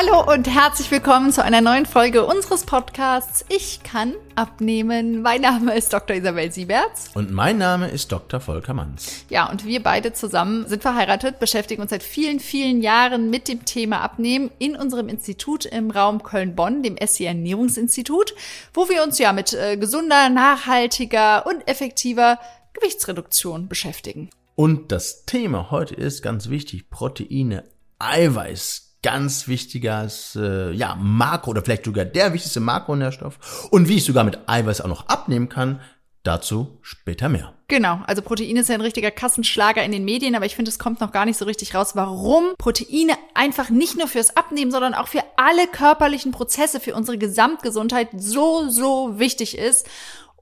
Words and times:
Hallo 0.00 0.32
und 0.32 0.46
herzlich 0.46 0.92
willkommen 0.92 1.32
zu 1.32 1.42
einer 1.42 1.60
neuen 1.60 1.84
Folge 1.84 2.24
unseres 2.24 2.64
Podcasts 2.64 3.44
Ich 3.48 3.82
kann 3.82 4.14
abnehmen. 4.36 5.22
Mein 5.22 5.40
Name 5.40 5.76
ist 5.76 5.92
Dr. 5.92 6.14
Isabel 6.14 6.52
Sieberts. 6.52 7.10
Und 7.16 7.32
mein 7.32 7.58
Name 7.58 7.88
ist 7.88 8.12
Dr. 8.12 8.38
Volker 8.38 8.74
Manns. 8.74 9.24
Ja, 9.28 9.50
und 9.50 9.64
wir 9.64 9.82
beide 9.82 10.12
zusammen 10.12 10.68
sind 10.68 10.82
verheiratet, 10.82 11.40
beschäftigen 11.40 11.82
uns 11.82 11.90
seit 11.90 12.04
vielen, 12.04 12.38
vielen 12.38 12.80
Jahren 12.80 13.28
mit 13.28 13.48
dem 13.48 13.64
Thema 13.64 14.00
Abnehmen 14.02 14.52
in 14.60 14.76
unserem 14.76 15.08
Institut 15.08 15.64
im 15.64 15.90
Raum 15.90 16.22
Köln-Bonn, 16.22 16.84
dem 16.84 16.96
SC 17.04 17.22
Ernährungsinstitut, 17.22 18.36
wo 18.72 18.88
wir 18.88 19.02
uns 19.02 19.18
ja 19.18 19.32
mit 19.32 19.52
äh, 19.52 19.76
gesunder, 19.76 20.28
nachhaltiger 20.28 21.44
und 21.44 21.66
effektiver 21.66 22.38
Gewichtsreduktion 22.72 23.66
beschäftigen. 23.66 24.30
Und 24.54 24.92
das 24.92 25.24
Thema 25.24 25.72
heute 25.72 25.96
ist 25.96 26.22
ganz 26.22 26.50
wichtig, 26.50 26.88
Proteine, 26.88 27.64
Eiweiß, 27.98 28.87
ganz 29.02 29.48
wichtiges 29.48 30.36
äh, 30.40 30.72
ja, 30.72 30.96
Makro 30.96 31.50
oder 31.50 31.62
vielleicht 31.62 31.84
sogar 31.84 32.04
der 32.04 32.32
wichtigste 32.32 32.60
Makronährstoff 32.60 33.68
und 33.70 33.88
wie 33.88 33.96
ich 33.96 34.04
sogar 34.04 34.24
mit 34.24 34.38
Eiweiß 34.46 34.80
auch 34.80 34.88
noch 34.88 35.08
abnehmen 35.08 35.48
kann, 35.48 35.80
dazu 36.24 36.78
später 36.82 37.28
mehr. 37.28 37.54
Genau, 37.68 38.00
also 38.06 38.22
Proteine 38.22 38.60
ist 38.60 38.68
ja 38.68 38.74
ein 38.74 38.80
richtiger 38.80 39.10
Kassenschlager 39.10 39.82
in 39.84 39.92
den 39.92 40.04
Medien, 40.04 40.34
aber 40.34 40.46
ich 40.46 40.56
finde, 40.56 40.70
es 40.70 40.78
kommt 40.78 41.00
noch 41.00 41.12
gar 41.12 41.26
nicht 41.26 41.36
so 41.36 41.44
richtig 41.44 41.74
raus, 41.74 41.96
warum 41.96 42.54
Proteine 42.58 43.14
einfach 43.34 43.70
nicht 43.70 43.96
nur 43.96 44.08
fürs 44.08 44.36
Abnehmen, 44.36 44.70
sondern 44.70 44.94
auch 44.94 45.08
für 45.08 45.22
alle 45.36 45.66
körperlichen 45.66 46.32
Prozesse, 46.32 46.80
für 46.80 46.94
unsere 46.94 47.18
Gesamtgesundheit 47.18 48.08
so, 48.16 48.68
so 48.68 49.18
wichtig 49.18 49.56
ist. 49.58 49.86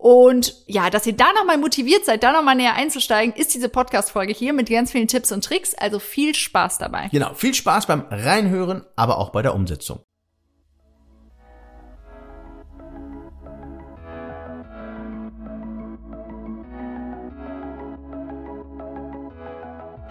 Und 0.06 0.54
ja, 0.68 0.88
dass 0.88 1.04
ihr 1.08 1.16
da 1.16 1.32
nochmal 1.32 1.58
motiviert 1.58 2.04
seid, 2.04 2.22
da 2.22 2.30
nochmal 2.30 2.54
näher 2.54 2.74
einzusteigen, 2.74 3.34
ist 3.34 3.54
diese 3.54 3.68
Podcast-Folge 3.68 4.32
hier 4.32 4.52
mit 4.52 4.70
ganz 4.70 4.92
vielen 4.92 5.08
Tipps 5.08 5.32
und 5.32 5.44
Tricks. 5.44 5.74
Also 5.74 5.98
viel 5.98 6.32
Spaß 6.32 6.78
dabei. 6.78 7.08
Genau, 7.10 7.34
viel 7.34 7.54
Spaß 7.54 7.86
beim 7.86 8.04
Reinhören, 8.08 8.84
aber 8.94 9.18
auch 9.18 9.30
bei 9.30 9.42
der 9.42 9.52
Umsetzung. 9.52 9.98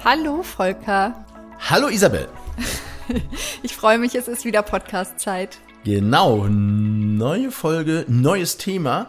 Hallo 0.04 0.44
Volker. 0.44 1.26
Hallo 1.70 1.88
Isabel. 1.88 2.28
Ich 3.62 3.76
freue 3.76 4.00
mich, 4.00 4.16
es 4.16 4.28
ist 4.28 4.46
wieder 4.46 4.64
Podcast-Zeit. 4.64 5.60
Genau, 5.84 6.48
neue 6.48 7.52
Folge, 7.52 8.04
neues 8.08 8.58
Thema 8.58 9.08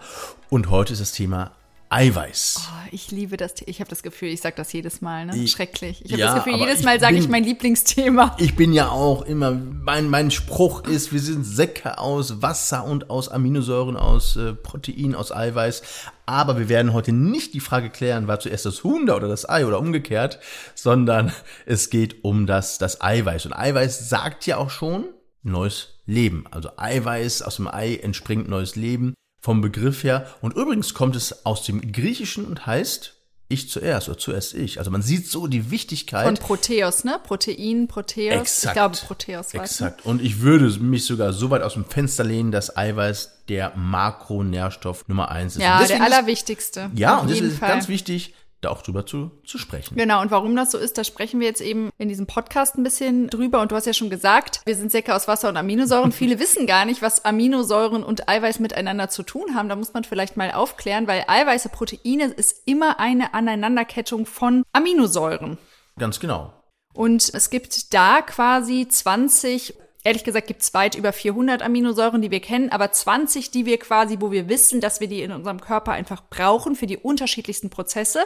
und 0.51 0.71
heute 0.71 0.93
ist 0.93 1.01
das 1.01 1.13
Thema 1.13 1.53
Eiweiß. 1.89 2.69
Oh, 2.69 2.89
ich 2.91 3.13
liebe 3.13 3.37
das. 3.37 3.55
Ich 3.65 3.79
habe 3.79 3.89
das 3.89 4.03
Gefühl, 4.03 4.29
ich 4.29 4.41
sage 4.41 4.57
das 4.57 4.73
jedes 4.73 5.01
Mal. 5.01 5.27
Ne? 5.27 5.37
Ich, 5.37 5.53
Schrecklich. 5.53 6.05
Ich 6.05 6.13
habe 6.13 6.21
ja, 6.21 6.35
das 6.35 6.45
Gefühl, 6.45 6.59
jedes 6.59 6.83
Mal 6.83 6.99
sage 6.99 7.17
ich 7.17 7.29
mein 7.29 7.45
Lieblingsthema. 7.45 8.37
Ich 8.39 8.57
bin 8.57 8.73
ja 8.73 8.89
auch 8.89 9.23
immer, 9.23 9.53
mein, 9.53 10.09
mein 10.09 10.33
Spruch 10.33 10.83
ist, 10.85 11.13
wir 11.13 11.21
sind 11.21 11.45
Säcke 11.45 11.99
aus 11.99 12.43
Wasser 12.43 12.85
und 12.85 13.09
aus 13.09 13.29
Aminosäuren, 13.29 13.97
aus 13.97 14.35
äh, 14.35 14.55
Protein, 14.55 15.15
aus 15.15 15.31
Eiweiß. 15.31 15.83
Aber 16.27 16.59
wir 16.59 16.69
werden 16.69 16.93
heute 16.93 17.13
nicht 17.13 17.55
die 17.55 17.61
Frage 17.61 17.89
klären, 17.89 18.27
war 18.27 18.41
zuerst 18.41 18.67
das 18.67 18.83
Huhn 18.83 19.07
da 19.07 19.15
oder 19.15 19.29
das 19.29 19.49
Ei 19.49 19.65
oder 19.65 19.79
umgekehrt, 19.79 20.41
sondern 20.75 21.33
es 21.67 21.89
geht 21.89 22.25
um 22.25 22.47
das, 22.47 22.79
das 22.79 23.01
Eiweiß. 23.01 23.47
Und 23.47 23.53
Eiweiß 23.53 24.09
sagt 24.09 24.45
ja 24.47 24.57
auch 24.57 24.71
schon 24.71 25.05
neues 25.45 26.01
Leben. 26.05 26.47
Also 26.51 26.71
Eiweiß 26.77 27.43
aus 27.43 27.57
dem 27.57 27.69
Ei 27.69 27.95
entspringt 27.95 28.49
neues 28.49 28.75
Leben 28.75 29.15
vom 29.47 29.61
Begriff 29.61 30.03
her. 30.03 30.27
Und 30.41 30.57
übrigens 30.57 30.93
kommt 30.93 31.15
es 31.15 31.47
aus 31.47 31.63
dem 31.63 31.93
Griechischen 31.93 32.47
und 32.47 32.67
heißt 32.67 33.13
ich 33.47 33.71
zuerst 33.71 34.09
oder 34.09 34.19
zuerst 34.19 34.55
ich. 34.55 34.81
Also 34.81 34.91
man 34.91 35.03
sieht 35.03 35.29
so 35.29 35.47
die 35.47 35.71
Wichtigkeit. 35.71 36.25
Von 36.25 36.35
Proteus, 36.35 37.05
ne? 37.05 37.21
Protein, 37.23 37.87
Proteus. 37.87 38.41
Exakt. 38.41 38.65
Ich 38.67 38.73
glaube, 38.73 38.97
Proteus 38.97 39.55
war? 39.55 39.63
Exakt. 39.63 40.05
Und 40.05 40.21
ich 40.21 40.41
würde 40.41 40.69
mich 40.81 41.07
sogar 41.07 41.33
so 41.33 41.49
weit 41.51 41.63
aus 41.63 41.75
dem 41.75 41.85
Fenster 41.85 42.25
lehnen, 42.25 42.51
dass 42.51 42.77
Eiweiß 42.77 43.45
der 43.49 43.73
Makronährstoff 43.77 45.07
Nummer 45.07 45.31
eins 45.31 45.55
ist. 45.55 45.63
Ja, 45.63 45.87
der 45.87 46.03
allerwichtigste. 46.03 46.91
Ja, 46.97 47.19
und 47.19 47.29
jeden 47.31 47.51
ist 47.51 47.59
Fall. 47.59 47.69
ganz 47.69 47.87
wichtig, 47.87 48.35
da 48.61 48.71
auch 48.71 48.83
drüber 48.83 49.07
zu, 49.07 49.31
zu 49.45 49.59
sprechen. 49.59 49.97
Genau, 49.97 50.21
und 50.23 50.31
warum 50.31 50.57
das 50.57 50.71
so 50.71 50.79
ist, 50.79 50.97
da 50.99 51.05
sprechen 51.05 51.41
wir 51.41 51.47
jetzt 51.47 51.61
eben 51.61 51.91
in 51.99 52.09
diesem 52.09 52.27
Podcast 52.27 52.77
ein 52.77 52.83
bisschen 52.83 53.29
drüber. 53.29 53.61
Und 53.61 53.71
du 53.71 53.77
hast 53.77 53.87
ja 53.87 53.93
schon 53.93 54.11
gesagt, 54.11 54.61
wir 54.65 54.75
sind 54.75 54.91
Säcke 54.91 55.15
aus 55.15 55.29
Wasser 55.29 55.49
und 55.49 55.57
Aminosäuren. 55.57 56.13
Viele 56.13 56.39
wissen 56.39 56.67
gar 56.67 56.85
nicht, 56.85 57.03
was 57.03 57.25
Aminosäuren 57.25 58.03
und 58.03 58.29
Eiweiß 58.29 58.59
miteinander 58.61 59.09
zu 59.09 59.23
tun 59.23 59.55
haben. 59.55 59.69
Da 59.69 59.77
muss 59.77 59.93
man 59.93 60.05
vielleicht 60.05 60.37
mal 60.37 60.51
aufklären, 60.53 61.07
weil 61.07 61.25
Eiweiße, 61.27 61.69
Proteine 61.69 62.27
ist 62.27 62.63
immer 62.67 62.99
eine 62.99 63.35
Aneinanderkettung 63.35 64.27
von 64.27 64.65
Aminosäuren. 64.73 65.59
Ganz 65.99 66.21
genau. 66.21 66.53
Und 66.95 67.31
es 67.35 67.51
gibt 67.51 67.93
da 67.93 68.23
quasi 68.23 68.89
20, 68.89 69.75
ehrlich 70.07 70.25
gesagt 70.25 70.47
gibt 70.47 70.63
es 70.63 70.73
weit 70.73 70.95
über 70.95 71.13
400 71.13 71.63
Aminosäuren, 71.63 72.23
die 72.23 72.31
wir 72.31 72.41
kennen, 72.41 72.71
aber 72.71 72.93
20, 72.93 73.51
die 73.51 73.67
wir 73.67 73.79
quasi, 73.79 74.19
wo 74.21 74.31
wir 74.31 74.49
wissen, 74.49 74.81
dass 74.81 75.01
wir 75.01 75.09
die 75.09 75.21
in 75.21 75.33
unserem 75.33 75.61
Körper 75.61 75.93
einfach 75.93 76.23
brauchen 76.31 76.77
für 76.77 76.87
die 76.87 76.97
unterschiedlichsten 76.97 77.71
Prozesse. 77.71 78.21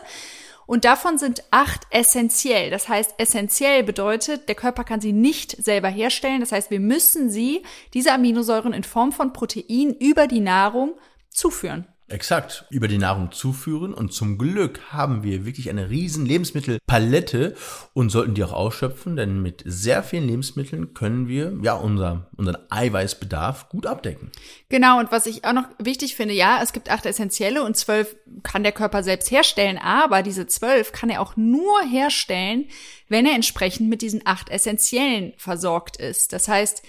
Und 0.66 0.84
davon 0.84 1.18
sind 1.18 1.42
acht 1.50 1.86
essentiell. 1.91 2.70
Das 2.70 2.88
heißt, 2.88 3.14
essentiell 3.16 3.82
bedeutet, 3.82 4.48
der 4.48 4.54
Körper 4.54 4.84
kann 4.84 5.00
sie 5.00 5.12
nicht 5.12 5.52
selber 5.52 5.88
herstellen. 5.88 6.41
Das 6.41 6.52
heißt, 6.52 6.70
wir 6.70 6.80
müssen 6.80 7.30
sie, 7.30 7.62
diese 7.94 8.12
Aminosäuren 8.12 8.74
in 8.74 8.84
Form 8.84 9.10
von 9.10 9.32
Protein 9.32 9.97
über 9.98 10.26
die 10.26 10.41
Nahrung 10.41 10.92
zuführen. 11.30 11.86
Exakt. 12.10 12.65
Über 12.71 12.88
die 12.88 12.98
Nahrung 12.98 13.31
zuführen. 13.31 13.94
Und 13.94 14.12
zum 14.12 14.37
Glück 14.37 14.81
haben 14.93 15.22
wir 15.22 15.47
wirklich 15.47 15.71
eine 15.71 15.91
riesen 15.91 16.26
Lebensmittelpalette 16.26 17.54
und 17.94 18.10
sollten 18.10 18.34
die 18.34 18.43
auch 18.43 18.53
ausschöpfen, 18.53 19.16
denn 19.16 19.41
mit 19.41 19.62
sehr 19.65 20.03
vielen 20.03 20.26
Lebensmitteln 20.26 20.93
können 20.93 21.28
wir 21.28 21.56
ja 21.62 21.75
unser, 21.75 22.28
unseren 22.37 22.59
Eiweißbedarf 22.69 23.69
gut 23.69 23.87
abdecken. 23.87 24.32
Genau, 24.69 24.98
und 24.98 25.12
was 25.12 25.26
ich 25.26 25.44
auch 25.44 25.53
noch 25.53 25.69
wichtig 25.78 26.16
finde, 26.16 26.34
ja, 26.34 26.60
es 26.62 26.72
gibt 26.72 26.91
acht 26.91 27.06
essentielle 27.06 27.62
und 27.62 27.76
zwölf 27.76 28.16
kann 28.42 28.65
der 28.65 28.72
Körper 28.72 29.03
selbst 29.03 29.31
herstellen, 29.31 29.78
aber 29.78 30.22
diese 30.22 30.47
zwölf 30.47 30.92
kann 30.92 31.10
er 31.10 31.21
auch 31.21 31.37
nur 31.37 31.81
herstellen, 31.82 32.66
wenn 33.09 33.27
er 33.27 33.34
entsprechend 33.34 33.88
mit 33.88 34.03
diesen 34.03 34.22
acht 34.25 34.50
essentiellen 34.50 35.32
versorgt 35.37 35.97
ist. 35.97 36.32
Das 36.32 36.48
heißt, 36.48 36.82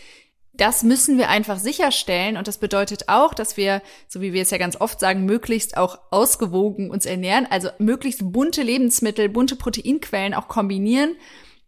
das 0.54 0.84
müssen 0.84 1.18
wir 1.18 1.30
einfach 1.30 1.58
sicherstellen 1.58 2.36
und 2.36 2.48
das 2.48 2.58
bedeutet 2.58 3.08
auch, 3.08 3.34
dass 3.34 3.56
wir, 3.56 3.82
so 4.08 4.22
wie 4.22 4.34
wir 4.34 4.42
es 4.42 4.52
ja 4.52 4.58
ganz 4.58 4.80
oft 4.80 5.00
sagen, 5.00 5.26
möglichst 5.26 5.78
auch 5.78 6.00
ausgewogen 6.12 6.92
uns 6.92 7.06
ernähren, 7.06 7.48
also 7.50 7.70
möglichst 7.80 8.20
bunte 8.32 8.62
Lebensmittel, 8.62 9.30
bunte 9.30 9.56
Proteinquellen 9.56 10.34
auch 10.34 10.50
kombinieren. 10.50 11.16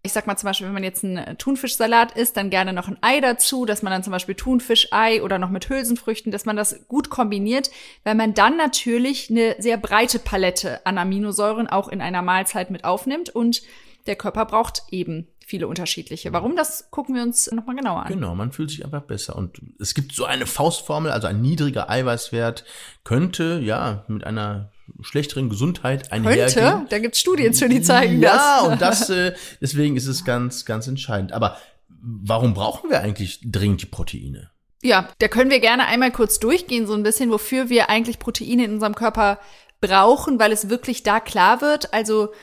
Ich 0.06 0.12
sag 0.12 0.28
mal 0.28 0.36
zum 0.36 0.48
Beispiel, 0.48 0.68
wenn 0.68 0.74
man 0.74 0.84
jetzt 0.84 1.06
einen 1.06 1.38
Thunfischsalat 1.38 2.18
isst, 2.18 2.36
dann 2.36 2.50
gerne 2.50 2.74
noch 2.74 2.90
ein 2.90 2.98
Ei 3.00 3.22
dazu, 3.22 3.66
dass 3.66 3.84
man 3.84 3.92
dann 3.92 4.04
zum 4.04 4.12
Beispiel 4.12 4.36
Thunfischei 4.36 5.24
oder 5.24 5.40
noch 5.40 5.50
mit 5.50 5.70
Hülsenfrüchten, 5.70 6.30
dass 6.30 6.44
man 6.44 6.58
das 6.58 6.86
gut 6.90 7.10
kombiniert, 7.10 7.72
weil 8.04 8.16
man 8.16 8.34
dann 8.34 8.58
natürlich 8.58 9.30
eine 9.30 9.56
sehr 9.60 9.78
breite 9.78 10.20
Palette 10.20 10.86
an 10.86 10.98
Aminosäuren 10.98 11.68
auch 11.68 11.88
in 11.88 12.02
einer 12.02 12.22
Mahlzeit 12.22 12.70
mit 12.70 12.84
aufnimmt 12.84 13.30
und 13.30 13.62
der 14.06 14.18
Körper 14.18 14.46
braucht 14.46 14.84
eben 14.92 15.30
viele 15.46 15.68
unterschiedliche. 15.68 16.31
Warum, 16.34 16.56
das 16.56 16.90
gucken 16.90 17.16
wir 17.16 17.24
uns 17.24 17.52
nochmal 17.52 17.76
genauer 17.76 18.04
an. 18.04 18.08
Genau, 18.12 18.36
man 18.36 18.52
fühlt 18.52 18.70
sich 18.70 18.84
einfach 18.84 19.02
besser. 19.02 19.36
Und 19.36 19.62
es 19.80 19.94
gibt 19.94 20.14
so 20.14 20.26
eine 20.26 20.46
Faustformel, 20.46 21.12
also 21.12 21.28
ein 21.28 21.42
niedriger 21.42 21.90
Eiweißwert 21.90 22.64
könnte 23.04 23.59
ja 23.64 24.06
mit 24.08 24.24
einer 24.26 24.72
schlechteren 25.02 25.50
Gesundheit 25.50 26.12
einhergehen. 26.12 26.48
Könnte, 26.48 26.86
da 26.90 27.00
gibt's 27.00 27.20
Studien 27.20 27.53
zu, 27.53 27.68
die 27.68 27.82
zeigen 27.82 28.22
ja, 28.22 28.62
das. 28.62 28.68
und 28.68 28.82
das, 28.82 29.09
äh, 29.09 29.34
deswegen 29.62 29.96
ist 29.96 30.08
es 30.08 30.26
ganz, 30.26 30.66
ganz 30.66 30.88
entscheidend. 30.88 31.32
Aber 31.32 31.58
warum 31.88 32.53
brauchen 32.53 32.90
wir 32.90 33.02
eigentlich 33.02 33.40
dringend 33.44 33.82
die 33.82 33.88
Proteine? 33.88 34.50
Ja, 34.82 35.09
da 35.20 35.30
können 35.30 35.50
wir 35.50 35.62
gerne 35.62 35.85
einmal 35.85 36.12
kurz 36.12 36.40
durchgehen, 36.40 36.88
so 36.88 36.94
ein 36.94 37.03
bisschen, 37.03 37.32
wofür 37.32 37.70
wir 37.70 37.90
eigentlich 37.90 38.20
Proteine 38.20 38.66
in 38.66 38.73
unserem 38.73 38.96
Körper 38.96 39.40
brauchen, 39.79 40.40
weil 40.40 40.52
es 40.52 40.70
wirklich 40.70 41.03
da 41.03 41.22
klar 41.22 41.62
wird. 41.62 41.94
Also 41.94 42.34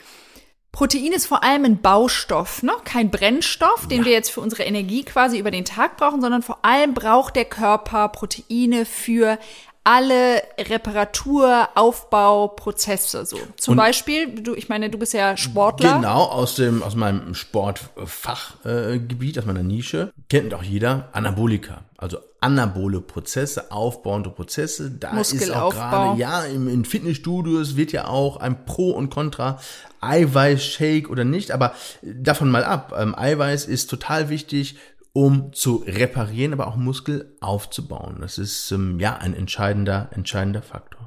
Protein 0.73 1.13
ist 1.13 1.27
vor 1.27 1.43
allem 1.43 1.65
ein 1.65 1.81
Baustoff, 1.81 2.63
ne? 2.63 2.73
kein 2.85 3.11
Brennstoff, 3.11 3.89
den 3.89 4.01
Ja. 4.01 4.05
wir 4.07 4.13
jetzt 4.13 4.31
für 4.31 4.41
unsere 4.41 4.63
Energie 4.63 5.05
quasi 5.05 5.39
über 5.39 5.51
den 5.51 5.65
Tag 5.65 5.97
brauchen, 5.97 6.21
sondern 6.21 6.43
vor 6.43 6.65
allem 6.65 6.95
braucht 6.95 7.37
der 7.37 7.45
Körper 7.45 8.09
Proteine 8.09 8.85
für 8.87 9.39
alle 9.83 10.43
Reparatur, 10.59 11.69
Aufbauprozesse. 11.75 13.25
So 13.27 13.39
zum 13.57 13.73
Und- 13.73 13.79
Beispiel, 13.79 14.29
du, 14.43 14.55
ich 14.55 14.69
meine, 14.69 14.91
du 14.91 14.99
bist 14.99 15.15
ja 15.15 15.37
Sportler. 15.37 15.97
Genau, 15.97 16.25
aus 16.25 16.55
dem, 16.55 16.83
aus 16.83 16.95
meinem 16.95 17.35
Sportfachgebiet, 17.35 19.37
äh, 19.37 19.41
aus 19.41 19.47
meiner 19.47 19.63
Nische, 19.63 20.13
kennt 20.29 20.55
auch 20.55 20.63
jeder 20.63 21.09
Anabolika. 21.13 21.83
Also 21.97 22.19
anabole 22.41 23.01
Prozesse, 23.01 23.71
aufbauende 23.71 24.31
Prozesse. 24.31 24.91
Da 24.91 25.19
ist 25.21 25.51
auch 25.53 25.75
gerade, 25.75 26.19
ja, 26.19 26.45
im, 26.45 26.69
in 26.69 26.85
Fitnessstudios 26.85 27.77
wird 27.77 27.93
ja 27.93 28.07
auch 28.09 28.39
ein 28.39 28.65
Pro 28.65 28.91
und 28.91 29.11
Contra 29.11 29.59
Eiweißshake 30.01 31.09
oder 31.09 31.25
nicht, 31.25 31.51
aber 31.51 31.75
davon 32.03 32.51
mal 32.51 32.65
ab. 32.65 32.95
Ähm, 32.97 33.15
Eiweiß 33.15 33.67
ist 33.67 33.91
total 33.91 34.31
wichtig, 34.31 34.79
um 35.13 35.53
zu 35.53 35.85
reparieren, 35.87 36.53
aber 36.53 36.69
auch 36.69 36.77
Muskel 36.77 37.37
aufzubauen. 37.41 38.19
Das 38.21 38.39
ist, 38.39 38.71
ähm, 38.71 38.99
ja, 39.01 39.17
ein 39.17 39.35
entscheidender, 39.35 40.09
entscheidender 40.13 40.63
Faktor. 40.63 41.00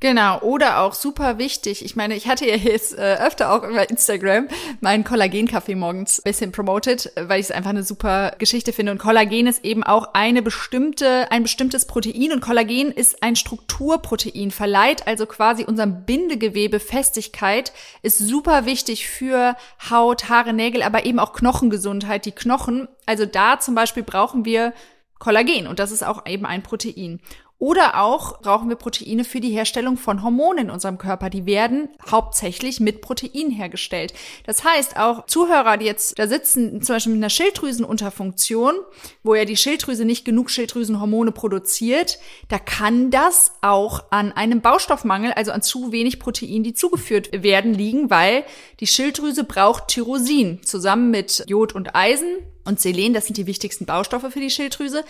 Genau, 0.00 0.40
oder 0.40 0.80
auch 0.80 0.94
super 0.94 1.36
wichtig. 1.36 1.84
Ich 1.84 1.94
meine, 1.94 2.16
ich 2.16 2.26
hatte 2.26 2.48
ja 2.48 2.56
jetzt 2.56 2.96
äh, 2.96 3.18
öfter 3.20 3.52
auch 3.52 3.62
über 3.62 3.90
Instagram 3.90 4.48
meinen 4.80 5.04
Kollagenkaffee 5.04 5.74
morgens 5.74 6.22
bisschen 6.22 6.52
promoted, 6.52 7.12
weil 7.16 7.38
ich 7.38 7.46
es 7.46 7.50
einfach 7.50 7.68
eine 7.68 7.82
super 7.82 8.32
Geschichte 8.38 8.72
finde. 8.72 8.92
Und 8.92 8.98
Kollagen 8.98 9.46
ist 9.46 9.62
eben 9.62 9.84
auch 9.84 10.14
eine 10.14 10.40
bestimmte, 10.40 11.30
ein 11.30 11.42
bestimmtes 11.42 11.84
Protein. 11.84 12.32
Und 12.32 12.40
Kollagen 12.40 12.92
ist 12.92 13.22
ein 13.22 13.36
Strukturprotein, 13.36 14.50
verleiht 14.50 15.06
also 15.06 15.26
quasi 15.26 15.64
unserem 15.64 16.06
Bindegewebe 16.06 16.80
Festigkeit, 16.80 17.74
ist 18.00 18.16
super 18.16 18.64
wichtig 18.64 19.06
für 19.06 19.54
Haut, 19.90 20.30
Haare, 20.30 20.54
Nägel, 20.54 20.82
aber 20.82 21.04
eben 21.04 21.18
auch 21.18 21.34
Knochengesundheit. 21.34 22.24
Die 22.24 22.32
Knochen, 22.32 22.88
also 23.04 23.26
da 23.26 23.60
zum 23.60 23.74
Beispiel 23.74 24.02
brauchen 24.02 24.46
wir 24.46 24.72
Kollagen 25.18 25.66
und 25.66 25.78
das 25.78 25.92
ist 25.92 26.02
auch 26.02 26.24
eben 26.24 26.46
ein 26.46 26.62
Protein. 26.62 27.20
Oder 27.60 28.00
auch 28.00 28.40
brauchen 28.40 28.70
wir 28.70 28.76
Proteine 28.76 29.22
für 29.22 29.38
die 29.38 29.50
Herstellung 29.50 29.98
von 29.98 30.22
Hormonen 30.22 30.64
in 30.64 30.70
unserem 30.70 30.96
Körper. 30.96 31.28
Die 31.28 31.44
werden 31.44 31.90
hauptsächlich 32.10 32.80
mit 32.80 33.02
Protein 33.02 33.50
hergestellt. 33.50 34.14
Das 34.46 34.64
heißt, 34.64 34.96
auch 34.96 35.26
Zuhörer, 35.26 35.76
die 35.76 35.84
jetzt 35.84 36.18
da 36.18 36.26
sitzen, 36.26 36.80
zum 36.80 36.96
Beispiel 36.96 37.12
mit 37.12 37.20
einer 37.20 37.28
Schilddrüsenunterfunktion, 37.28 38.76
wo 39.22 39.34
ja 39.34 39.44
die 39.44 39.58
Schilddrüse 39.58 40.06
nicht 40.06 40.24
genug 40.24 40.50
Schilddrüsenhormone 40.50 41.32
produziert, 41.32 42.18
da 42.48 42.58
kann 42.58 43.10
das 43.10 43.52
auch 43.60 44.04
an 44.08 44.32
einem 44.32 44.62
Baustoffmangel, 44.62 45.32
also 45.34 45.52
an 45.52 45.60
zu 45.60 45.92
wenig 45.92 46.18
Protein, 46.18 46.62
die 46.62 46.72
zugeführt 46.72 47.28
werden, 47.42 47.74
liegen, 47.74 48.08
weil 48.08 48.44
die 48.80 48.86
Schilddrüse 48.86 49.44
braucht 49.44 49.88
Tyrosin 49.88 50.62
zusammen 50.62 51.10
mit 51.10 51.44
Jod 51.46 51.74
und 51.74 51.94
Eisen 51.94 52.38
und 52.64 52.80
Selen, 52.80 53.14
das 53.14 53.26
sind 53.26 53.36
die 53.36 53.46
wichtigsten 53.46 53.86
Baustoffe 53.86 54.32
für 54.32 54.40
die 54.40 54.50
Schilddrüse. 54.50 55.04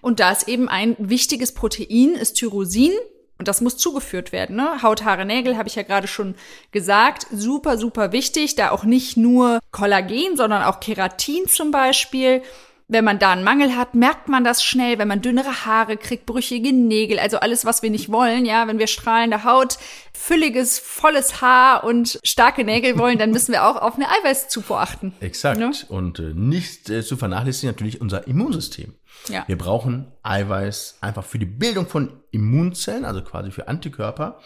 Und 0.00 0.20
da 0.20 0.30
ist 0.30 0.48
eben 0.48 0.68
ein 0.68 0.96
wichtiges 0.98 1.52
Protein, 1.52 2.14
ist 2.14 2.34
Tyrosin. 2.34 2.92
Und 3.38 3.48
das 3.48 3.60
muss 3.60 3.76
zugeführt 3.76 4.32
werden. 4.32 4.56
Ne? 4.56 4.82
Haut, 4.82 5.04
Haare, 5.04 5.26
Nägel, 5.26 5.58
habe 5.58 5.68
ich 5.68 5.74
ja 5.74 5.82
gerade 5.82 6.08
schon 6.08 6.34
gesagt. 6.72 7.26
Super, 7.30 7.76
super 7.76 8.12
wichtig. 8.12 8.54
Da 8.54 8.70
auch 8.70 8.84
nicht 8.84 9.16
nur 9.16 9.60
Kollagen, 9.72 10.36
sondern 10.36 10.62
auch 10.62 10.80
Keratin 10.80 11.46
zum 11.46 11.70
Beispiel. 11.70 12.42
Wenn 12.88 13.04
man 13.04 13.18
da 13.18 13.32
einen 13.32 13.42
Mangel 13.42 13.76
hat, 13.76 13.96
merkt 13.96 14.28
man 14.28 14.44
das 14.44 14.62
schnell, 14.62 14.98
wenn 14.98 15.08
man 15.08 15.20
dünnere 15.20 15.66
Haare 15.66 15.96
kriegt, 15.96 16.24
brüchige 16.24 16.72
Nägel, 16.72 17.18
also 17.18 17.38
alles, 17.38 17.64
was 17.64 17.82
wir 17.82 17.90
nicht 17.90 18.12
wollen, 18.12 18.46
ja, 18.46 18.68
wenn 18.68 18.78
wir 18.78 18.86
strahlende 18.86 19.42
Haut, 19.42 19.78
fülliges, 20.12 20.78
volles 20.78 21.40
Haar 21.40 21.82
und 21.82 22.20
starke 22.22 22.62
Nägel 22.62 22.96
wollen, 22.96 23.18
dann 23.18 23.32
müssen 23.32 23.50
wir 23.50 23.64
auch 23.66 23.74
auf 23.82 23.96
eine 23.96 24.08
Eiweißzufuhr 24.08 24.80
achten. 24.80 25.14
Exakt. 25.18 25.58
Ne? 25.58 25.72
Und 25.88 26.20
äh, 26.20 26.32
nicht 26.32 26.88
äh, 26.88 27.02
zu 27.02 27.16
vernachlässigen 27.16 27.74
natürlich 27.74 28.00
unser 28.00 28.28
Immunsystem. 28.28 28.94
Ja. 29.28 29.42
Wir 29.48 29.58
brauchen 29.58 30.12
Eiweiß 30.22 30.98
einfach 31.00 31.24
für 31.24 31.40
die 31.40 31.46
Bildung 31.46 31.88
von 31.88 32.20
Immunzellen, 32.30 33.04
also 33.04 33.22
quasi 33.22 33.50
für 33.50 33.66
Antikörper. 33.66 34.38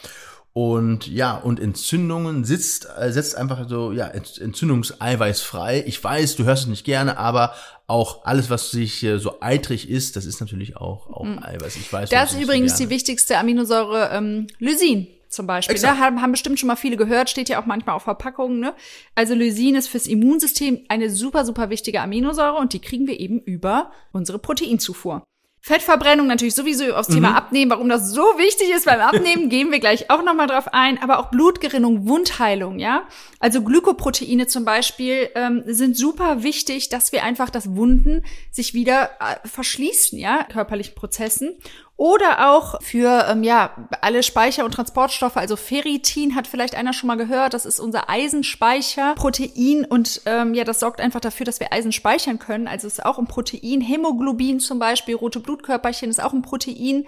Und 0.52 1.06
ja, 1.06 1.36
und 1.36 1.60
Entzündungen 1.60 2.44
sitzt, 2.44 2.88
äh, 2.98 3.12
setzt 3.12 3.36
einfach 3.36 3.68
so, 3.68 3.92
ja, 3.92 4.08
Entzündungseiweiß 4.08 5.42
frei. 5.42 5.84
Ich 5.86 6.02
weiß, 6.02 6.34
du 6.36 6.44
hörst 6.44 6.64
es 6.64 6.68
nicht 6.68 6.84
gerne, 6.84 7.18
aber 7.18 7.54
auch 7.86 8.24
alles, 8.24 8.50
was 8.50 8.70
sich 8.72 9.02
äh, 9.04 9.18
so 9.18 9.40
eitrig 9.40 9.88
ist, 9.88 10.16
das 10.16 10.26
ist 10.26 10.40
natürlich 10.40 10.76
auch, 10.76 11.08
auch 11.08 11.24
mhm. 11.24 11.38
Eiweiß. 11.42 11.76
Ich 11.76 11.92
weiß. 11.92 12.10
Das 12.10 12.32
ist 12.32 12.42
übrigens 12.42 12.74
die 12.74 12.90
wichtigste 12.90 13.38
Aminosäure 13.38 14.10
ähm, 14.12 14.48
Lysin 14.58 15.06
zum 15.28 15.46
Beispiel. 15.46 15.78
Da 15.78 15.98
haben, 15.98 16.20
haben 16.20 16.32
bestimmt 16.32 16.58
schon 16.58 16.66
mal 16.66 16.76
viele 16.76 16.96
gehört, 16.96 17.30
steht 17.30 17.48
ja 17.48 17.62
auch 17.62 17.66
manchmal 17.66 17.94
auf 17.94 18.02
Verpackungen. 18.02 18.58
Ne? 18.58 18.74
Also 19.14 19.34
Lysin 19.34 19.76
ist 19.76 19.88
fürs 19.88 20.06
Immunsystem 20.06 20.84
eine 20.88 21.10
super, 21.10 21.44
super 21.44 21.70
wichtige 21.70 22.00
Aminosäure 22.00 22.56
und 22.56 22.72
die 22.72 22.80
kriegen 22.80 23.06
wir 23.06 23.18
eben 23.18 23.38
über 23.40 23.92
unsere 24.12 24.40
Proteinzufuhr. 24.40 25.22
Fettverbrennung 25.62 26.26
natürlich 26.26 26.54
sowieso 26.54 26.94
aufs 26.94 27.08
Thema 27.08 27.30
mhm. 27.30 27.36
Abnehmen, 27.36 27.70
warum 27.70 27.88
das 27.88 28.10
so 28.10 28.22
wichtig 28.38 28.70
ist 28.70 28.86
beim 28.86 29.00
Abnehmen, 29.00 29.48
gehen 29.50 29.70
wir 29.70 29.78
gleich 29.78 30.10
auch 30.10 30.24
nochmal 30.24 30.46
drauf 30.46 30.72
ein, 30.72 31.02
aber 31.02 31.18
auch 31.18 31.30
Blutgerinnung, 31.30 32.08
Wundheilung, 32.08 32.78
ja. 32.78 33.02
Also 33.40 33.62
Glykoproteine 33.62 34.46
zum 34.46 34.64
Beispiel 34.64 35.28
ähm, 35.34 35.62
sind 35.66 35.96
super 35.96 36.42
wichtig, 36.42 36.88
dass 36.88 37.12
wir 37.12 37.24
einfach 37.24 37.50
das 37.50 37.76
Wunden 37.76 38.24
sich 38.50 38.72
wieder 38.72 39.10
äh, 39.20 39.46
verschließen, 39.46 40.18
ja, 40.18 40.44
körperlichen 40.44 40.94
Prozessen. 40.94 41.58
Oder 42.00 42.50
auch 42.50 42.80
für 42.80 43.26
ähm, 43.28 43.42
ja 43.42 43.72
alle 44.00 44.22
Speicher- 44.22 44.64
und 44.64 44.72
Transportstoffe, 44.72 45.36
also 45.36 45.54
Ferritin 45.54 46.34
hat 46.34 46.46
vielleicht 46.46 46.74
einer 46.74 46.94
schon 46.94 47.08
mal 47.08 47.16
gehört, 47.16 47.52
das 47.52 47.66
ist 47.66 47.78
unser 47.78 48.08
Eisenspeicher, 48.08 49.14
Protein 49.16 49.84
und 49.84 50.22
ähm, 50.24 50.54
ja, 50.54 50.64
das 50.64 50.80
sorgt 50.80 51.02
einfach 51.02 51.20
dafür, 51.20 51.44
dass 51.44 51.60
wir 51.60 51.74
Eisen 51.74 51.92
speichern 51.92 52.38
können. 52.38 52.68
Also 52.68 52.86
es 52.86 52.94
ist 52.94 53.04
auch 53.04 53.18
ein 53.18 53.26
Protein, 53.26 53.82
Hämoglobin 53.82 54.60
zum 54.60 54.78
Beispiel, 54.78 55.14
rote 55.14 55.40
Blutkörperchen 55.40 56.08
ist 56.08 56.22
auch 56.22 56.32
ein 56.32 56.40
Protein 56.40 57.04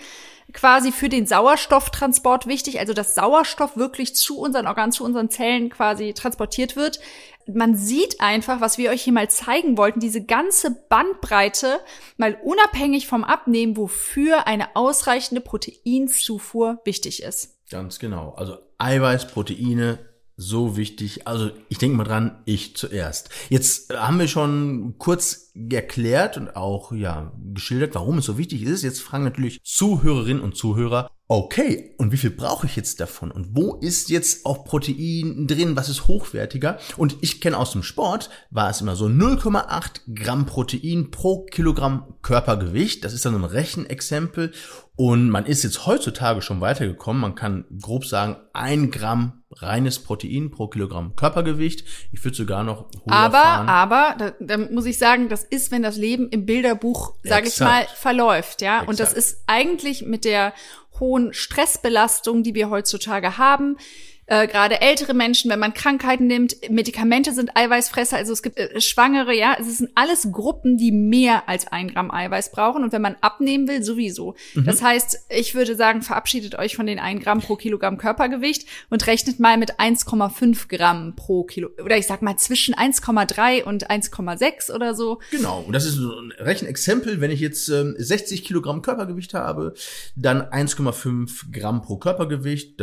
quasi 0.52 0.92
für 0.92 1.08
den 1.08 1.26
Sauerstofftransport 1.26 2.46
wichtig, 2.46 2.78
also 2.78 2.92
dass 2.92 3.14
Sauerstoff 3.14 3.78
wirklich 3.78 4.14
zu 4.14 4.38
unseren 4.38 4.66
Organen, 4.66 4.92
zu 4.92 5.04
unseren 5.04 5.30
Zellen 5.30 5.70
quasi 5.70 6.12
transportiert 6.12 6.76
wird. 6.76 7.00
Man 7.46 7.76
sieht 7.76 8.20
einfach, 8.20 8.60
was 8.60 8.78
wir 8.78 8.90
euch 8.90 9.02
hier 9.02 9.12
mal 9.12 9.30
zeigen 9.30 9.76
wollten, 9.76 10.00
diese 10.00 10.24
ganze 10.24 10.70
Bandbreite, 10.88 11.80
mal 12.16 12.38
unabhängig 12.42 13.06
vom 13.06 13.24
Abnehmen, 13.24 13.76
wofür 13.76 14.46
eine 14.46 14.76
ausreichende 14.76 15.40
Proteinzufuhr 15.40 16.80
wichtig 16.84 17.22
ist. 17.22 17.58
Ganz 17.70 17.98
genau. 17.98 18.34
Also 18.36 18.58
Eiweiß, 18.78 19.28
Proteine, 19.28 19.98
so 20.36 20.76
wichtig. 20.76 21.26
Also 21.26 21.50
ich 21.68 21.78
denke 21.78 21.96
mal 21.96 22.04
dran, 22.04 22.42
ich 22.44 22.76
zuerst. 22.76 23.30
Jetzt 23.48 23.94
haben 23.94 24.18
wir 24.18 24.28
schon 24.28 24.94
kurz 24.98 25.52
erklärt 25.54 26.36
und 26.36 26.56
auch 26.56 26.92
ja 26.92 27.32
geschildert, 27.52 27.94
warum 27.94 28.18
es 28.18 28.24
so 28.24 28.38
wichtig 28.38 28.62
ist. 28.62 28.82
Jetzt 28.82 29.02
fragen 29.02 29.24
natürlich 29.24 29.60
Zuhörerinnen 29.62 30.42
und 30.42 30.56
Zuhörer, 30.56 31.10
okay, 31.28 31.94
und 31.98 32.12
wie 32.12 32.16
viel 32.16 32.30
brauche 32.30 32.66
ich 32.66 32.76
jetzt 32.76 33.00
davon? 33.00 33.30
Und 33.30 33.56
wo 33.56 33.74
ist 33.74 34.10
jetzt 34.10 34.44
auch 34.44 34.64
Protein 34.64 35.46
drin? 35.46 35.76
Was 35.76 35.88
ist 35.88 36.06
hochwertiger? 36.06 36.78
Und 36.96 37.16
ich 37.20 37.40
kenne 37.40 37.56
aus 37.56 37.72
dem 37.72 37.82
Sport, 37.82 38.28
war 38.50 38.70
es 38.70 38.80
immer 38.80 38.96
so 38.96 39.06
0,8 39.06 40.14
Gramm 40.14 40.46
Protein 40.46 41.10
pro 41.10 41.44
Kilogramm 41.44 42.14
Körpergewicht. 42.22 43.04
Das 43.04 43.14
ist 43.14 43.24
dann 43.24 43.34
ein 43.34 43.44
Rechenexempel. 43.44 44.52
Und 44.94 45.30
man 45.30 45.46
ist 45.46 45.64
jetzt 45.64 45.86
heutzutage 45.86 46.42
schon 46.42 46.60
weitergekommen. 46.60 47.22
Man 47.22 47.34
kann 47.34 47.64
grob 47.80 48.04
sagen, 48.04 48.36
ein 48.52 48.90
Gramm 48.90 49.41
reines 49.56 49.98
Protein 49.98 50.50
pro 50.50 50.68
Kilogramm 50.68 51.14
Körpergewicht. 51.16 51.84
Ich 52.12 52.24
würde 52.24 52.36
sogar 52.36 52.64
noch 52.64 52.86
höher 53.04 53.12
Aber, 53.12 53.38
fahren. 53.38 53.68
aber, 53.68 54.14
da, 54.18 54.32
da 54.40 54.58
muss 54.58 54.86
ich 54.86 54.98
sagen, 54.98 55.28
das 55.28 55.44
ist, 55.44 55.70
wenn 55.70 55.82
das 55.82 55.96
Leben 55.96 56.28
im 56.28 56.46
Bilderbuch, 56.46 57.14
sage 57.22 57.48
ich 57.48 57.60
mal, 57.60 57.86
verläuft, 57.94 58.62
ja. 58.62 58.76
Exakt. 58.76 58.88
Und 58.88 59.00
das 59.00 59.12
ist 59.12 59.42
eigentlich 59.46 60.02
mit 60.02 60.24
der 60.24 60.52
hohen 61.00 61.32
Stressbelastung, 61.32 62.42
die 62.42 62.54
wir 62.54 62.70
heutzutage 62.70 63.38
haben, 63.38 63.76
äh, 64.26 64.46
gerade 64.46 64.80
ältere 64.80 65.14
Menschen, 65.14 65.50
wenn 65.50 65.58
man 65.58 65.74
Krankheiten 65.74 66.26
nimmt, 66.26 66.56
Medikamente 66.70 67.32
sind 67.32 67.56
Eiweißfresser, 67.56 68.16
also 68.16 68.32
es 68.32 68.42
gibt 68.42 68.56
äh, 68.56 68.80
Schwangere, 68.80 69.34
ja, 69.34 69.56
es 69.58 69.78
sind 69.78 69.90
alles 69.96 70.28
Gruppen, 70.30 70.78
die 70.78 70.92
mehr 70.92 71.48
als 71.48 71.66
ein 71.66 71.88
Gramm 71.88 72.10
Eiweiß 72.10 72.52
brauchen 72.52 72.84
und 72.84 72.92
wenn 72.92 73.02
man 73.02 73.16
abnehmen 73.20 73.66
will, 73.66 73.82
sowieso. 73.82 74.36
Mhm. 74.54 74.64
Das 74.64 74.80
heißt, 74.80 75.26
ich 75.28 75.54
würde 75.54 75.74
sagen, 75.74 76.02
verabschiedet 76.02 76.56
euch 76.56 76.76
von 76.76 76.86
den 76.86 77.00
ein 77.00 77.18
Gramm 77.18 77.40
pro 77.40 77.56
Kilogramm 77.56 77.98
Körpergewicht 77.98 78.68
und 78.90 79.06
rechnet 79.08 79.40
mal 79.40 79.56
mit 79.56 79.80
1,5 79.80 80.68
Gramm 80.68 81.16
pro 81.16 81.42
Kilo, 81.42 81.70
oder 81.82 81.98
ich 81.98 82.06
sag 82.06 82.22
mal 82.22 82.36
zwischen 82.36 82.74
1,3 82.74 83.64
und 83.64 83.90
1,6 83.90 84.72
oder 84.72 84.94
so. 84.94 85.20
Genau, 85.32 85.64
und 85.66 85.72
das 85.72 85.84
ist 85.84 85.94
so 85.94 86.16
ein 86.16 86.32
Rechenexempel, 86.38 87.20
wenn 87.20 87.32
ich 87.32 87.40
jetzt 87.40 87.68
ähm, 87.68 87.96
60 87.98 88.44
Kilogramm 88.44 88.82
Körpergewicht 88.82 89.34
habe, 89.34 89.74
dann 90.14 90.42
1,5 90.42 91.50
Gramm 91.52 91.82
pro 91.82 91.96
Körpergewicht, 91.96 92.80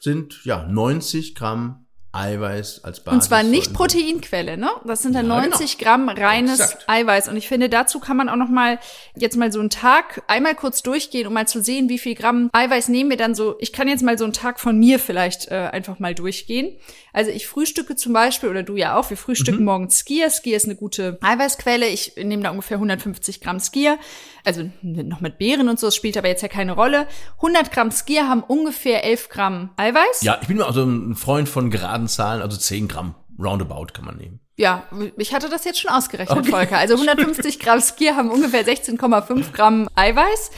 sind 0.00 0.40
ja 0.44 0.63
90 0.68 1.34
Gramm 1.34 1.83
Eiweiß 2.14 2.84
als 2.84 3.00
Basis. 3.00 3.14
Und 3.14 3.22
zwar 3.22 3.42
nicht 3.42 3.72
Proteinquelle, 3.74 4.56
ne? 4.56 4.70
Das 4.84 5.02
sind 5.02 5.14
dann 5.14 5.26
ja, 5.26 5.40
90 5.40 5.78
genau. 5.78 5.90
Gramm 5.90 6.08
reines 6.08 6.60
Exakt. 6.60 6.84
Eiweiß. 6.88 7.28
Und 7.28 7.36
ich 7.36 7.48
finde, 7.48 7.68
dazu 7.68 7.98
kann 7.98 8.16
man 8.16 8.28
auch 8.28 8.36
noch 8.36 8.48
mal 8.48 8.78
jetzt 9.16 9.36
mal 9.36 9.50
so 9.50 9.60
einen 9.60 9.70
Tag 9.70 10.22
einmal 10.28 10.54
kurz 10.54 10.82
durchgehen, 10.82 11.26
um 11.26 11.32
mal 11.32 11.48
zu 11.48 11.62
sehen, 11.62 11.88
wie 11.88 11.98
viel 11.98 12.14
Gramm 12.14 12.50
Eiweiß 12.52 12.88
nehmen 12.88 13.10
wir 13.10 13.16
dann 13.16 13.34
so. 13.34 13.56
Ich 13.58 13.72
kann 13.72 13.88
jetzt 13.88 14.02
mal 14.02 14.16
so 14.16 14.24
einen 14.24 14.32
Tag 14.32 14.60
von 14.60 14.78
mir 14.78 14.98
vielleicht 14.98 15.48
äh, 15.48 15.70
einfach 15.72 15.98
mal 15.98 16.14
durchgehen. 16.14 16.76
Also 17.12 17.30
ich 17.30 17.46
frühstücke 17.46 17.96
zum 17.96 18.12
Beispiel, 18.12 18.48
oder 18.48 18.62
du 18.62 18.76
ja 18.76 18.96
auch, 18.96 19.10
wir 19.10 19.16
frühstücken 19.16 19.60
mhm. 19.60 19.64
morgens 19.66 19.98
Skier. 19.98 20.30
Skier 20.30 20.56
ist 20.56 20.64
eine 20.64 20.76
gute 20.76 21.18
Eiweißquelle. 21.20 21.86
Ich 21.86 22.14
nehme 22.16 22.42
da 22.42 22.50
ungefähr 22.50 22.76
150 22.76 23.40
Gramm 23.40 23.60
Skier. 23.60 23.98
Also 24.44 24.70
noch 24.82 25.20
mit 25.20 25.38
Beeren 25.38 25.68
und 25.68 25.80
so, 25.80 25.86
das 25.86 25.96
spielt 25.96 26.18
aber 26.18 26.28
jetzt 26.28 26.42
ja 26.42 26.48
keine 26.48 26.72
Rolle. 26.72 27.06
100 27.36 27.72
Gramm 27.72 27.90
Skier 27.90 28.28
haben 28.28 28.42
ungefähr 28.42 29.02
11 29.04 29.30
Gramm 29.30 29.70
Eiweiß. 29.76 30.20
Ja, 30.22 30.38
ich 30.40 30.48
bin 30.48 30.60
also 30.60 30.84
ein 30.84 31.14
Freund 31.14 31.48
von 31.48 31.70
geraden 31.70 32.03
Zahlen, 32.08 32.42
also 32.42 32.56
10 32.56 32.88
Gramm. 32.88 33.14
Roundabout 33.38 33.86
kann 33.92 34.04
man 34.04 34.16
nehmen. 34.16 34.40
Ja, 34.56 34.84
ich 35.16 35.34
hatte 35.34 35.48
das 35.48 35.64
jetzt 35.64 35.80
schon 35.80 35.90
ausgerechnet, 35.90 36.38
okay. 36.38 36.50
Volker. 36.50 36.78
Also 36.78 36.94
150 36.94 37.58
Gramm 37.58 37.80
Skier 37.80 38.14
haben 38.14 38.30
ungefähr 38.30 38.64
16,5 38.64 39.52
Gramm 39.52 39.88
Eiweiß. 39.96 40.52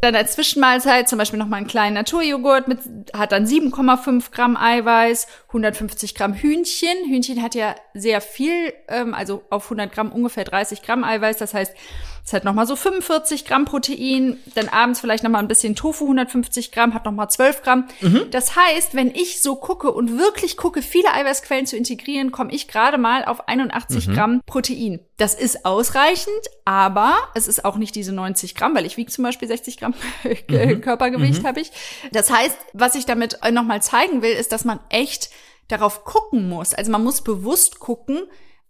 Dann 0.00 0.14
als 0.14 0.32
Zwischenmahlzeit 0.32 1.08
zum 1.10 1.18
Beispiel 1.18 1.38
nochmal 1.38 1.58
einen 1.58 1.66
kleinen 1.66 1.94
Naturjoghurt 1.94 2.68
mit, 2.68 2.78
hat 3.12 3.32
dann 3.32 3.44
7,5 3.44 4.30
Gramm 4.30 4.56
Eiweiß, 4.56 5.26
150 5.48 6.14
Gramm 6.14 6.32
Hühnchen. 6.32 7.06
Hühnchen 7.06 7.42
hat 7.42 7.54
ja 7.54 7.74
sehr 7.92 8.22
viel, 8.22 8.72
ähm, 8.88 9.12
also 9.12 9.42
auf 9.50 9.64
100 9.64 9.92
Gramm 9.92 10.10
ungefähr 10.10 10.44
30 10.44 10.80
Gramm 10.82 11.04
Eiweiß. 11.04 11.36
Das 11.36 11.52
heißt, 11.52 11.74
es 12.24 12.32
hat 12.32 12.44
nochmal 12.44 12.66
so 12.66 12.76
45 12.76 13.44
Gramm 13.44 13.64
Protein. 13.64 14.38
Dann 14.54 14.68
abends 14.68 15.00
vielleicht 15.00 15.24
nochmal 15.24 15.42
ein 15.42 15.48
bisschen 15.48 15.74
Tofu, 15.74 16.04
150 16.04 16.72
Gramm, 16.72 16.94
hat 16.94 17.04
nochmal 17.04 17.30
12 17.30 17.62
Gramm. 17.62 17.86
Mhm. 18.00 18.26
Das 18.30 18.56
heißt, 18.56 18.94
wenn 18.94 19.14
ich 19.14 19.42
so 19.42 19.56
gucke 19.56 19.90
und 19.90 20.18
wirklich 20.18 20.56
gucke, 20.56 20.82
viele 20.82 21.12
Eiweißquellen 21.12 21.66
zu 21.66 21.76
integrieren, 21.76 22.30
komme 22.30 22.52
ich 22.52 22.68
gerade 22.68 22.98
mal 22.98 23.24
auf 23.24 23.48
81 23.48 24.08
mhm. 24.08 24.14
Gramm 24.14 24.40
Protein. 24.46 25.00
Das 25.16 25.34
ist 25.34 25.64
ausreichend, 25.64 26.34
aber 26.64 27.14
es 27.34 27.48
ist 27.48 27.64
auch 27.64 27.76
nicht 27.76 27.94
diese 27.94 28.12
90 28.12 28.54
Gramm, 28.54 28.74
weil 28.74 28.86
ich 28.86 28.96
wiege 28.96 29.10
zum 29.10 29.24
Beispiel 29.24 29.48
60 29.48 29.76
Gramm 29.78 29.94
mhm. 30.48 30.80
Körpergewicht 30.80 31.42
mhm. 31.42 31.46
habe 31.46 31.60
ich. 31.60 31.72
Das 32.12 32.30
heißt, 32.30 32.56
was 32.72 32.94
ich 32.94 33.06
damit 33.06 33.38
nochmal 33.52 33.82
zeigen 33.82 34.22
will, 34.22 34.32
ist, 34.32 34.52
dass 34.52 34.64
man 34.64 34.80
echt 34.88 35.30
darauf 35.68 36.04
gucken 36.04 36.48
muss. 36.48 36.74
Also 36.74 36.90
man 36.90 37.04
muss 37.04 37.22
bewusst 37.22 37.78
gucken, 37.78 38.22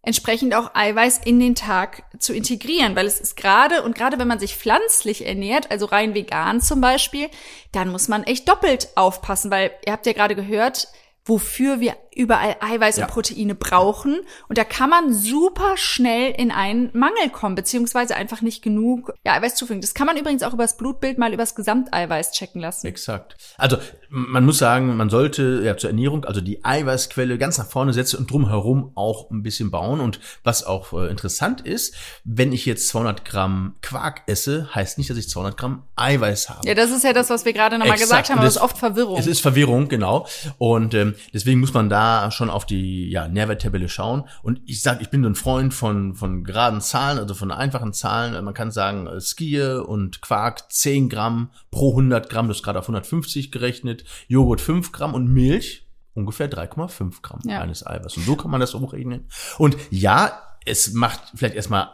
entsprechend 0.03 0.55
auch 0.55 0.75
Eiweiß 0.75 1.19
in 1.25 1.39
den 1.41 1.55
Tag 1.55 2.05
zu 2.19 2.33
integrieren, 2.33 2.97
weil 2.97 3.07
es 3.07 3.21
ist 3.21 3.37
gerade 3.37 3.83
und 3.83 3.95
gerade 3.95 4.19
wenn 4.19 4.29
man 4.29 4.39
sich 4.39 4.57
pflanzlich 4.57 5.27
ernährt, 5.27 5.71
also 5.71 5.87
rein 5.87 6.15
vegan 6.15 6.61
zum 6.61 6.81
Beispiel, 6.81 7.29
dann 7.73 7.91
muss 7.91 8.09
man 8.09 8.25
echt 8.25 8.49
doppelt 8.49 8.89
aufpassen, 8.95 9.51
weil 9.51 9.73
ihr 9.87 9.93
habt 9.93 10.07
ja 10.07 10.13
gerade 10.13 10.35
gehört, 10.35 10.89
wofür 11.25 11.81
wir 11.81 11.97
überall 12.21 12.57
Eiweiß 12.61 12.99
ja. 12.99 13.07
und 13.07 13.11
Proteine 13.11 13.55
brauchen. 13.55 14.21
Und 14.49 14.59
da 14.59 14.65
kann 14.65 14.91
man 14.91 15.13
super 15.13 15.77
schnell 15.77 16.35
in 16.37 16.51
einen 16.51 16.91
Mangel 16.93 17.31
kommen, 17.33 17.55
beziehungsweise 17.55 18.15
einfach 18.15 18.43
nicht 18.43 18.63
genug 18.63 19.15
ja, 19.25 19.33
Eiweiß 19.33 19.55
zufügen. 19.55 19.81
Das 19.81 19.95
kann 19.95 20.07
man 20.07 20.19
übrigens 20.19 20.43
auch 20.43 20.53
übers 20.53 20.77
Blutbild 20.77 21.17
mal 21.17 21.33
übers 21.33 21.55
Gesamteiweiß 21.55 22.33
checken 22.33 22.61
lassen. 22.61 22.87
Exakt. 22.87 23.37
Also 23.57 23.79
man 24.11 24.45
muss 24.45 24.59
sagen, 24.59 24.97
man 24.97 25.09
sollte 25.09 25.63
ja 25.65 25.77
zur 25.77 25.91
Ernährung, 25.91 26.27
also 26.27 26.43
die 26.43 26.65
Eiweißquelle 26.65 27.39
ganz 27.39 27.57
nach 27.57 27.67
vorne 27.67 27.95
setzen 27.95 28.19
und 28.19 28.31
drumherum 28.31 28.93
auch 28.97 29.31
ein 29.31 29.43
bisschen 29.43 29.71
bauen. 29.71 30.01
Und 30.01 30.21
was 30.45 30.65
auch 30.65 30.93
äh, 30.93 31.09
interessant 31.09 31.63
ist, 31.63 31.95
wenn 32.25 32.53
ich 32.53 32.67
jetzt 32.67 32.89
200 32.89 33.25
Gramm 33.25 33.77
Quark 33.81 34.23
esse, 34.27 34.69
heißt 34.75 34.99
nicht, 34.99 35.09
dass 35.09 35.17
ich 35.17 35.31
200 35.31 35.57
Gramm 35.57 35.85
Eiweiß 35.97 36.51
habe. 36.51 36.69
Ja, 36.69 36.75
das 36.75 36.91
ist 36.91 37.05
ja 37.05 37.15
das, 37.15 37.31
was 37.31 37.47
wir 37.47 37.55
gerade 37.55 37.79
nochmal 37.79 37.99
gesagt 37.99 38.29
haben, 38.29 38.39
aber 38.39 38.45
das 38.45 38.57
ist 38.57 38.63
oft 38.63 38.77
Verwirrung. 38.77 39.19
Es 39.19 39.27
ist 39.27 39.41
Verwirrung, 39.41 39.89
genau. 39.89 40.27
Und 40.59 40.93
ähm, 40.95 41.15
deswegen 41.33 41.61
muss 41.61 41.73
man 41.73 41.89
da 41.89 42.10
schon 42.31 42.51
auf 42.51 42.67
die 42.67 43.11
ja, 43.11 43.29
Nährwerttabelle 43.29 43.89
schauen. 43.89 44.25
Und 44.43 44.61
ich 44.67 44.83
sage, 44.83 45.03
ich 45.03 45.11
bin 45.11 45.23
so 45.23 45.29
ein 45.29 45.35
Freund 45.35 45.75
von, 45.75 46.15
von 46.15 46.45
geraden 46.45 46.81
Zahlen, 46.81 47.19
also 47.19 47.35
von 47.35 47.51
einfachen 47.51 47.93
Zahlen. 47.93 48.45
Man 48.45 48.55
kann 48.55 48.71
sagen, 48.71 49.07
äh, 49.07 49.21
Skier 49.21 49.89
und 49.89 50.21
Quark 50.21 50.71
10 50.73 51.09
Gramm 51.09 51.51
pro 51.71 51.91
100 51.91 52.29
Gramm, 52.29 52.49
das 52.49 52.59
ist 52.59 52.63
gerade 52.63 52.79
auf 52.79 52.87
150 52.87 53.53
gerechnet, 53.53 54.05
Joghurt 54.29 54.61
5 54.61 54.93
Gramm 54.93 55.15
und 55.15 55.29
Milch 55.29 55.87
ungefähr 56.15 56.51
3,5 56.51 57.23
Gramm 57.23 57.41
ja. 57.45 57.61
eines 57.61 57.87
Eiweiß. 57.87 58.17
Und 58.17 58.25
so 58.25 58.37
kann 58.37 58.51
man 58.51 58.61
das 58.61 58.75
umrechnen. 58.75 59.27
Und 59.59 59.77
ja, 59.91 60.33
es 60.67 60.93
macht 60.93 61.21
vielleicht 61.35 61.55
erstmal 61.55 61.91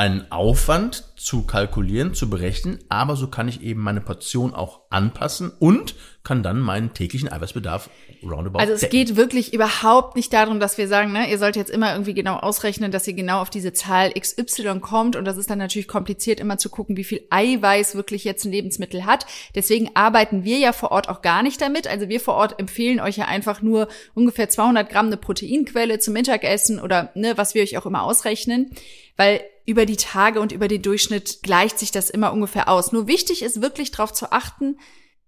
einen 0.00 0.32
Aufwand 0.32 1.04
zu 1.16 1.42
kalkulieren, 1.42 2.14
zu 2.14 2.30
berechnen, 2.30 2.78
aber 2.88 3.16
so 3.16 3.28
kann 3.28 3.48
ich 3.48 3.60
eben 3.60 3.82
meine 3.82 4.00
Portion 4.00 4.54
auch 4.54 4.80
anpassen 4.88 5.52
und 5.58 5.94
kann 6.24 6.42
dann 6.42 6.58
meinen 6.58 6.94
täglichen 6.94 7.30
Eiweißbedarf 7.30 7.90
roundabout 8.22 8.60
Also 8.60 8.72
es 8.72 8.80
decken. 8.80 8.92
geht 8.92 9.16
wirklich 9.16 9.52
überhaupt 9.52 10.16
nicht 10.16 10.32
darum, 10.32 10.58
dass 10.58 10.78
wir 10.78 10.88
sagen, 10.88 11.12
ne, 11.12 11.30
ihr 11.30 11.38
sollt 11.38 11.54
jetzt 11.54 11.70
immer 11.70 11.92
irgendwie 11.92 12.14
genau 12.14 12.36
ausrechnen, 12.36 12.90
dass 12.90 13.06
ihr 13.06 13.12
genau 13.12 13.42
auf 13.42 13.50
diese 13.50 13.74
Zahl 13.74 14.10
XY 14.18 14.80
kommt 14.80 15.16
und 15.16 15.26
das 15.26 15.36
ist 15.36 15.50
dann 15.50 15.58
natürlich 15.58 15.86
kompliziert, 15.86 16.40
immer 16.40 16.56
zu 16.56 16.70
gucken, 16.70 16.96
wie 16.96 17.04
viel 17.04 17.26
Eiweiß 17.28 17.94
wirklich 17.94 18.24
jetzt 18.24 18.46
ein 18.46 18.52
Lebensmittel 18.52 19.04
hat. 19.04 19.26
Deswegen 19.54 19.90
arbeiten 19.92 20.44
wir 20.44 20.56
ja 20.56 20.72
vor 20.72 20.92
Ort 20.92 21.10
auch 21.10 21.20
gar 21.20 21.42
nicht 21.42 21.60
damit. 21.60 21.86
Also 21.86 22.08
wir 22.08 22.20
vor 22.20 22.36
Ort 22.36 22.58
empfehlen 22.58 23.00
euch 23.00 23.18
ja 23.18 23.26
einfach 23.26 23.60
nur 23.60 23.86
ungefähr 24.14 24.48
200 24.48 24.88
Gramm 24.88 25.06
eine 25.06 25.18
Proteinquelle 25.18 25.98
zum 25.98 26.14
Mittagessen 26.14 26.80
oder 26.80 27.10
ne, 27.14 27.36
was 27.36 27.54
wir 27.54 27.62
euch 27.62 27.76
auch 27.76 27.84
immer 27.84 28.04
ausrechnen, 28.04 28.70
weil 29.18 29.42
über 29.70 29.86
die 29.86 29.96
Tage 29.96 30.40
und 30.40 30.50
über 30.50 30.66
den 30.66 30.82
Durchschnitt 30.82 31.42
gleicht 31.42 31.78
sich 31.78 31.92
das 31.92 32.10
immer 32.10 32.32
ungefähr 32.32 32.68
aus. 32.68 32.90
Nur 32.90 33.06
wichtig 33.06 33.42
ist 33.42 33.62
wirklich 33.62 33.92
darauf 33.92 34.12
zu 34.12 34.32
achten, 34.32 34.78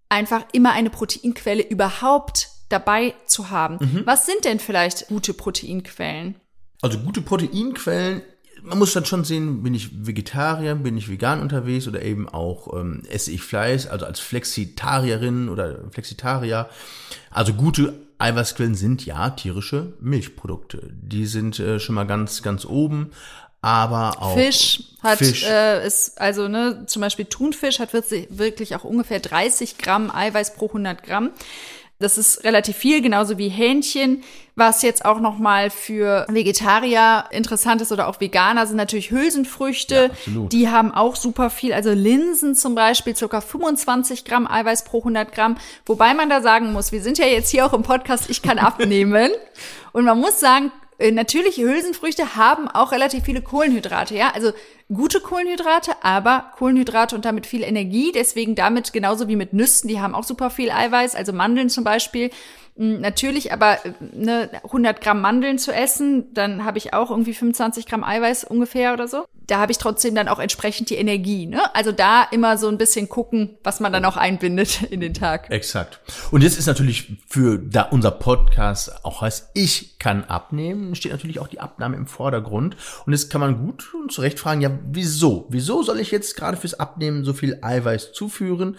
einfach 0.08 0.44
immer 0.52 0.72
eine 0.72 0.90
Proteinquelle 0.90 1.62
überhaupt 1.62 2.48
dabei 2.68 3.14
zu 3.26 3.50
haben. 3.50 3.78
Mhm. 3.80 4.02
Was 4.04 4.26
sind 4.26 4.44
denn 4.44 4.58
vielleicht 4.58 5.06
gute 5.06 5.32
Proteinquellen? 5.32 6.34
Also 6.80 6.98
gute 6.98 7.22
Proteinquellen 7.22 8.22
man 8.64 8.78
muss 8.78 8.92
dann 8.92 9.04
schon 9.04 9.24
sehen, 9.24 9.62
bin 9.62 9.74
ich 9.74 10.06
Vegetarier, 10.06 10.74
bin 10.76 10.96
ich 10.96 11.08
vegan 11.08 11.40
unterwegs 11.40 11.88
oder 11.88 12.02
eben 12.02 12.28
auch 12.28 12.72
ähm, 12.78 13.02
esse 13.08 13.32
ich 13.32 13.42
Fleisch, 13.42 13.86
also 13.86 14.06
als 14.06 14.20
Flexitarierin 14.20 15.48
oder 15.48 15.90
Flexitarier. 15.90 16.68
Also 17.30 17.54
gute 17.54 17.94
Eiweißquellen 18.18 18.76
sind 18.76 19.04
ja 19.04 19.30
tierische 19.30 19.94
Milchprodukte. 20.00 20.90
Die 20.92 21.26
sind 21.26 21.58
äh, 21.58 21.80
schon 21.80 21.96
mal 21.96 22.06
ganz, 22.06 22.42
ganz 22.42 22.64
oben 22.64 23.10
aber 23.62 24.20
auch 24.20 24.34
Fisch 24.34 24.82
hat 25.02 25.18
Fisch. 25.18 25.44
Äh, 25.44 25.86
ist 25.86 26.20
also 26.20 26.48
ne 26.48 26.84
zum 26.86 27.00
Beispiel 27.00 27.24
Thunfisch 27.24 27.78
hat 27.78 27.92
wirklich 27.92 28.76
auch 28.76 28.84
ungefähr 28.84 29.20
30 29.20 29.78
Gramm 29.78 30.10
Eiweiß 30.14 30.54
pro 30.54 30.66
100 30.66 31.02
Gramm. 31.02 31.30
Das 32.02 32.18
ist 32.18 32.44
relativ 32.44 32.76
viel, 32.76 33.00
genauso 33.00 33.38
wie 33.38 33.48
Hähnchen. 33.48 34.24
Was 34.54 34.82
jetzt 34.82 35.04
auch 35.04 35.20
noch 35.20 35.38
mal 35.38 35.70
für 35.70 36.26
Vegetarier 36.28 37.24
interessant 37.30 37.80
ist 37.80 37.90
oder 37.90 38.08
auch 38.08 38.20
Veganer 38.20 38.66
sind 38.66 38.76
natürlich 38.76 39.10
Hülsenfrüchte. 39.10 40.10
Ja, 40.26 40.40
die 40.48 40.68
haben 40.68 40.92
auch 40.92 41.16
super 41.16 41.48
viel. 41.48 41.72
Also 41.72 41.92
Linsen 41.92 42.54
zum 42.54 42.74
Beispiel, 42.74 43.14
ca. 43.14 43.40
25 43.40 44.24
Gramm 44.24 44.46
Eiweiß 44.46 44.84
pro 44.84 44.98
100 44.98 45.32
Gramm. 45.32 45.56
Wobei 45.86 46.12
man 46.12 46.28
da 46.28 46.42
sagen 46.42 46.72
muss, 46.72 46.92
wir 46.92 47.00
sind 47.00 47.18
ja 47.18 47.26
jetzt 47.26 47.50
hier 47.50 47.64
auch 47.64 47.72
im 47.72 47.82
Podcast, 47.82 48.28
ich 48.28 48.42
kann 48.42 48.58
abnehmen. 48.58 49.30
Und 49.92 50.04
man 50.04 50.18
muss 50.20 50.38
sagen, 50.38 50.70
äh, 51.02 51.10
natürliche 51.10 51.62
Hülsenfrüchte 51.62 52.36
haben 52.36 52.68
auch 52.68 52.92
relativ 52.92 53.24
viele 53.24 53.42
Kohlenhydrate, 53.42 54.14
ja. 54.14 54.30
Also 54.34 54.52
gute 54.92 55.20
Kohlenhydrate, 55.20 55.92
aber 56.02 56.52
Kohlenhydrate 56.56 57.16
und 57.16 57.24
damit 57.24 57.46
viel 57.46 57.62
Energie. 57.62 58.12
Deswegen 58.12 58.54
damit 58.54 58.92
genauso 58.92 59.26
wie 59.26 59.36
mit 59.36 59.52
Nüssen, 59.52 59.88
die 59.88 60.00
haben 60.00 60.14
auch 60.14 60.24
super 60.24 60.50
viel 60.50 60.70
Eiweiß. 60.70 61.14
Also 61.14 61.32
Mandeln 61.32 61.68
zum 61.70 61.84
Beispiel 61.84 62.30
natürlich, 62.74 63.52
aber 63.52 63.78
ne, 64.14 64.48
100 64.64 65.00
Gramm 65.00 65.20
Mandeln 65.20 65.58
zu 65.58 65.72
essen, 65.72 66.32
dann 66.32 66.64
habe 66.64 66.78
ich 66.78 66.94
auch 66.94 67.10
irgendwie 67.10 67.34
25 67.34 67.86
Gramm 67.86 68.02
Eiweiß 68.02 68.44
ungefähr 68.44 68.94
oder 68.94 69.08
so. 69.08 69.26
Da 69.46 69.58
habe 69.58 69.72
ich 69.72 69.78
trotzdem 69.78 70.14
dann 70.14 70.28
auch 70.28 70.38
entsprechend 70.38 70.88
die 70.88 70.94
Energie. 70.94 71.46
Ne? 71.46 71.60
Also 71.74 71.92
da 71.92 72.22
immer 72.30 72.56
so 72.56 72.68
ein 72.68 72.78
bisschen 72.78 73.08
gucken, 73.08 73.58
was 73.62 73.80
man 73.80 73.92
dann 73.92 74.04
auch 74.04 74.16
einbindet 74.16 74.82
in 74.90 75.00
den 75.00 75.12
Tag. 75.12 75.50
Exakt. 75.50 76.00
Und 76.30 76.42
jetzt 76.42 76.58
ist 76.58 76.66
natürlich 76.66 77.18
für 77.28 77.58
da 77.58 77.82
unser 77.82 78.10
Podcast 78.10 79.04
auch 79.04 79.20
heißt, 79.20 79.50
ich 79.52 79.98
kann 79.98 80.24
abnehmen, 80.24 80.94
steht 80.94 81.12
natürlich 81.12 81.40
auch 81.40 81.48
die 81.48 81.60
Abnahme 81.60 81.96
im 81.96 82.06
Vordergrund. 82.06 82.76
Und 83.04 83.12
jetzt 83.12 83.30
kann 83.30 83.40
man 83.40 83.58
gut 83.58 83.92
und 83.94 84.12
zu 84.12 84.22
Recht 84.22 84.38
fragen, 84.38 84.62
ja, 84.62 84.70
wieso? 84.90 85.46
Wieso 85.50 85.82
soll 85.82 86.00
ich 86.00 86.10
jetzt 86.10 86.36
gerade 86.36 86.56
fürs 86.56 86.74
Abnehmen 86.74 87.24
so 87.24 87.34
viel 87.34 87.58
Eiweiß 87.60 88.12
zuführen? 88.12 88.78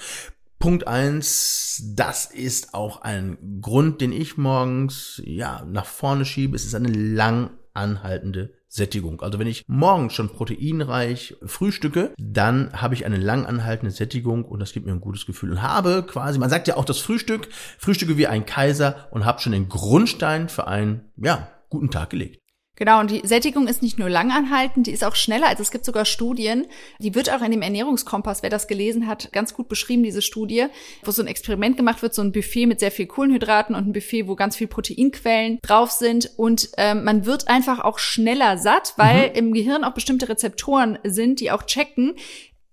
Punkt 0.64 0.88
eins, 0.88 1.84
das 1.94 2.24
ist 2.24 2.74
auch 2.74 3.02
ein 3.02 3.60
Grund, 3.60 4.00
den 4.00 4.14
ich 4.14 4.38
morgens 4.38 5.22
ja 5.26 5.62
nach 5.70 5.86
vorne 5.86 6.24
schiebe. 6.24 6.56
Es 6.56 6.64
ist 6.64 6.74
eine 6.74 6.88
lang 6.88 7.50
anhaltende 7.74 8.54
Sättigung. 8.70 9.22
Also 9.22 9.40
wenn 9.40 9.48
ich 9.48 9.66
morgens 9.68 10.14
schon 10.14 10.30
proteinreich 10.30 11.36
frühstücke, 11.46 12.14
dann 12.18 12.82
habe 12.82 12.94
ich 12.94 13.06
eine 13.06 13.18
lang 13.18 13.46
anhaltende 13.46 13.92
Sättigung 13.92 14.46
und 14.46 14.62
das 14.62 14.72
gibt 14.72 14.86
mir 14.86 14.94
ein 14.94 15.02
gutes 15.02 15.26
Gefühl 15.26 15.52
und 15.52 15.62
habe 15.62 16.02
quasi, 16.08 16.40
man 16.40 16.50
sagt 16.50 16.70
ja 16.70 16.78
auch 16.78 16.86
das 16.86 17.00
Frühstück, 17.00 17.50
frühstücke 17.78 18.16
wie 18.16 18.28
ein 18.28 18.46
Kaiser 18.46 19.10
und 19.12 19.26
habe 19.26 19.42
schon 19.42 19.52
den 19.52 19.68
Grundstein 19.68 20.48
für 20.48 20.68
einen 20.68 21.12
ja, 21.18 21.50
guten 21.68 21.92
Tag 21.92 22.12
gelegt. 22.12 22.43
Genau, 22.76 23.00
und 23.00 23.12
die 23.12 23.22
Sättigung 23.24 23.68
ist 23.68 23.84
nicht 23.84 24.00
nur 24.00 24.10
langanhaltend, 24.10 24.88
die 24.88 24.92
ist 24.92 25.04
auch 25.04 25.16
schneller. 25.16 25.48
Also 25.48 25.62
es 25.62 25.70
gibt 25.70 25.86
sogar 25.86 26.06
Studien, 26.06 26.66
die 26.98 27.14
wird 27.14 27.32
auch 27.32 27.44
in 27.44 27.52
dem 27.52 27.62
Ernährungskompass, 27.62 28.42
wer 28.42 28.50
das 28.50 28.68
gelesen 28.68 29.06
hat, 29.06 29.32
ganz 29.32 29.54
gut 29.54 29.68
beschrieben, 29.68 30.02
diese 30.02 30.24
Studie, 30.24 30.66
wo 31.04 31.12
so 31.12 31.22
ein 31.22 31.28
Experiment 31.28 31.78
gemacht 31.78 32.02
wird, 32.02 32.16
so 32.16 32.24
ein 32.24 32.32
Buffet 32.32 32.66
mit 32.66 32.80
sehr 32.80 32.90
viel 32.90 33.06
Kohlenhydraten 33.06 33.76
und 33.76 33.88
ein 33.88 33.94
Buffet, 33.94 34.28
wo 34.28 34.36
ganz 34.36 34.56
viel 34.56 34.66
Proteinquellen 34.66 35.60
drauf 35.62 35.92
sind. 35.92 36.32
Und 36.36 36.70
ähm, 36.78 37.04
man 37.04 37.28
wird 37.28 37.48
einfach 37.48 37.80
auch 37.80 38.00
schneller 38.00 38.58
satt, 38.58 38.94
weil 38.98 39.30
mhm. 39.30 39.36
im 39.36 39.54
Gehirn 39.54 39.84
auch 39.84 39.94
bestimmte 39.94 40.28
Rezeptoren 40.28 40.98
sind, 41.04 41.42
die 41.42 41.52
auch 41.52 41.64
checken, 41.64 42.16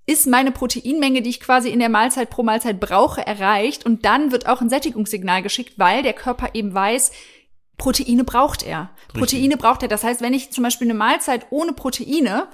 ist 0.07 0.27
meine 0.27 0.51
Proteinmenge, 0.51 1.21
die 1.21 1.31
ich 1.31 1.41
quasi 1.41 1.69
in 1.69 1.79
der 1.79 1.91
Mahlzeit 1.91 2.31
pro 2.31 2.43
Mahlzeit 2.43 2.81
brauche, 2.81 3.25
erreicht. 3.25 3.85
Und 3.85 4.07
dann 4.07 4.33
wird 4.33 4.49
auch 4.49 4.63
ein 4.63 4.71
Sättigungssignal 4.71 5.43
geschickt, 5.43 5.75
weil 5.77 6.03
der 6.03 6.15
Körper 6.15 6.51
eben 6.55 6.73
weiß, 6.73 7.13
Proteine 7.81 8.25
braucht 8.25 8.63
er. 8.63 8.91
Richtig. 9.15 9.21
Proteine 9.21 9.57
braucht 9.57 9.83
er. 9.83 9.89
Das 9.89 10.05
heißt, 10.05 10.21
wenn 10.21 10.35
ich 10.35 10.53
zum 10.53 10.63
Beispiel 10.63 10.87
eine 10.87 10.95
Mahlzeit 10.95 11.47
ohne 11.51 11.73
Proteine 11.73 12.47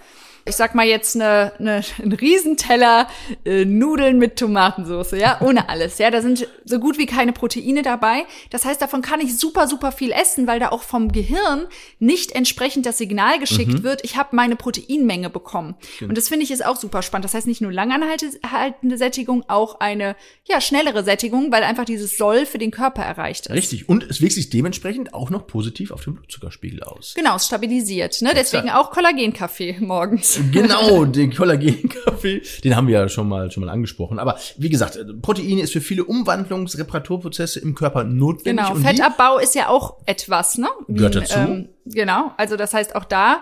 ich 0.46 0.56
sag 0.56 0.74
mal 0.74 0.86
jetzt 0.86 1.16
eine, 1.16 1.52
eine, 1.58 1.82
ein 2.02 2.12
Riesenteller 2.12 3.08
äh, 3.44 3.64
Nudeln 3.64 4.18
mit 4.18 4.36
Tomatensauce, 4.36 5.12
ja, 5.12 5.40
ohne 5.40 5.68
alles, 5.68 5.98
ja, 5.98 6.10
da 6.10 6.22
sind 6.22 6.46
so 6.64 6.78
gut 6.78 6.98
wie 6.98 7.06
keine 7.06 7.32
Proteine 7.32 7.82
dabei. 7.82 8.24
Das 8.50 8.64
heißt, 8.64 8.80
davon 8.80 9.02
kann 9.02 9.20
ich 9.20 9.36
super, 9.36 9.66
super 9.66 9.90
viel 9.92 10.12
essen, 10.12 10.46
weil 10.46 10.60
da 10.60 10.68
auch 10.68 10.82
vom 10.82 11.10
Gehirn 11.10 11.66
nicht 11.98 12.32
entsprechend 12.32 12.86
das 12.86 12.98
Signal 12.98 13.38
geschickt 13.40 13.72
mhm. 13.72 13.82
wird, 13.82 14.04
ich 14.04 14.16
habe 14.16 14.36
meine 14.36 14.56
Proteinmenge 14.56 15.30
bekommen. 15.30 15.74
Genau. 15.98 16.10
Und 16.10 16.18
das 16.18 16.28
finde 16.28 16.44
ich 16.44 16.50
ist 16.50 16.64
auch 16.64 16.76
super 16.76 17.02
spannend. 17.02 17.24
Das 17.24 17.34
heißt 17.34 17.46
nicht 17.46 17.60
nur 17.60 17.72
langanhaltende 17.72 18.98
Sättigung, 18.98 19.44
auch 19.48 19.80
eine 19.80 20.14
ja 20.44 20.60
schnellere 20.60 21.02
Sättigung, 21.02 21.50
weil 21.50 21.64
einfach 21.64 21.84
dieses 21.84 22.16
Soll 22.16 22.46
für 22.46 22.58
den 22.58 22.70
Körper 22.70 23.02
erreicht 23.02 23.46
ist. 23.46 23.52
Richtig. 23.52 23.88
Und 23.88 24.04
es 24.04 24.20
wirkt 24.20 24.34
sich 24.34 24.50
dementsprechend 24.50 25.12
auch 25.12 25.30
noch 25.30 25.46
positiv 25.46 25.90
auf 25.90 26.04
den 26.04 26.14
Blutzuckerspiegel 26.14 26.84
aus. 26.84 27.14
Genau, 27.16 27.36
es 27.36 27.46
stabilisiert. 27.46 28.22
Ne? 28.22 28.32
Deswegen 28.34 28.70
auch 28.70 28.90
Kollagenkaffee 28.92 29.76
morgens. 29.80 30.35
Genau, 30.52 31.04
den 31.04 31.34
Kollagenkaffee, 31.34 32.42
den 32.64 32.76
haben 32.76 32.88
wir 32.88 33.00
ja 33.00 33.08
schon 33.08 33.28
mal, 33.28 33.50
schon 33.50 33.64
mal 33.64 33.70
angesprochen. 33.70 34.18
Aber 34.18 34.38
wie 34.56 34.68
gesagt, 34.68 34.98
Protein 35.22 35.58
ist 35.58 35.72
für 35.72 35.80
viele 35.80 36.02
Umwandlungs-, 36.04 36.78
Reparaturprozesse 36.78 37.60
im 37.60 37.74
Körper 37.74 38.04
notwendig. 38.04 38.66
Genau, 38.66 38.78
Fettabbau 38.80 39.38
ist 39.38 39.54
ja 39.54 39.68
auch 39.68 39.96
etwas, 40.06 40.58
ne? 40.58 40.68
Wie, 40.86 40.94
Gehört 40.94 41.16
dazu. 41.16 41.38
Ähm, 41.38 41.68
genau, 41.84 42.32
also 42.36 42.56
das 42.56 42.74
heißt 42.74 42.94
auch 42.94 43.04
da 43.04 43.40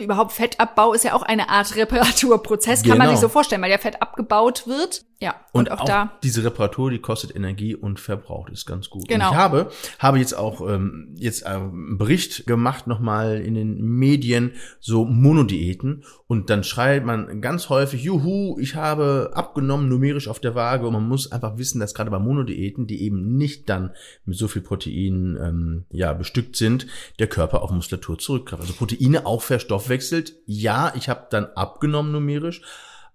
überhaupt 0.00 0.32
Fettabbau 0.32 0.92
ist 0.92 1.04
ja 1.04 1.14
auch 1.14 1.22
eine 1.22 1.48
Art 1.48 1.74
Reparaturprozess, 1.76 2.82
kann 2.82 2.98
man 2.98 3.08
sich 3.08 3.16
genau. 3.16 3.20
so 3.20 3.28
vorstellen, 3.28 3.62
weil 3.62 3.70
ja 3.70 3.78
Fett 3.78 4.02
abgebaut 4.02 4.66
wird. 4.66 5.04
Ja, 5.20 5.34
und, 5.50 5.68
und 5.68 5.72
auch, 5.72 5.80
auch, 5.80 5.84
da. 5.84 6.12
Diese 6.22 6.44
Reparatur, 6.44 6.92
die 6.92 7.00
kostet 7.00 7.34
Energie 7.34 7.74
und 7.74 7.98
verbraucht 7.98 8.52
ist 8.52 8.66
ganz 8.66 8.88
gut. 8.88 9.08
Genau. 9.08 9.26
Und 9.26 9.32
ich 9.32 9.36
habe, 9.36 9.70
habe 9.98 10.18
jetzt 10.18 10.34
auch 10.34 10.60
ähm, 10.60 11.12
jetzt 11.16 11.44
einen 11.44 11.98
Bericht 11.98 12.46
gemacht 12.46 12.86
nochmal 12.86 13.40
in 13.40 13.54
den 13.54 13.82
Medien, 13.82 14.52
so 14.78 15.04
Monodiäten. 15.04 16.04
Und 16.28 16.50
dann 16.50 16.62
schreibt 16.62 17.04
man 17.04 17.40
ganz 17.40 17.68
häufig, 17.68 18.04
juhu, 18.04 18.58
ich 18.60 18.76
habe 18.76 19.32
abgenommen 19.34 19.88
numerisch 19.88 20.28
auf 20.28 20.38
der 20.38 20.54
Waage. 20.54 20.86
Und 20.86 20.92
man 20.92 21.08
muss 21.08 21.32
einfach 21.32 21.58
wissen, 21.58 21.80
dass 21.80 21.94
gerade 21.94 22.12
bei 22.12 22.20
Monodiäten, 22.20 22.86
die 22.86 23.02
eben 23.02 23.36
nicht 23.36 23.68
dann 23.68 23.90
mit 24.24 24.36
so 24.36 24.46
viel 24.46 24.62
Protein 24.62 25.36
ähm, 25.42 25.84
ja, 25.90 26.12
bestückt 26.12 26.54
sind, 26.54 26.86
der 27.18 27.26
Körper 27.26 27.62
auf 27.62 27.72
Muskulatur 27.72 28.18
zurückgreift. 28.18 28.62
Also 28.62 28.74
Proteine 28.74 29.26
auch 29.26 29.42
verstoffwechselt. 29.78 30.34
Ja, 30.46 30.92
ich 30.96 31.08
habe 31.08 31.26
dann 31.30 31.46
abgenommen 31.54 32.12
numerisch 32.12 32.62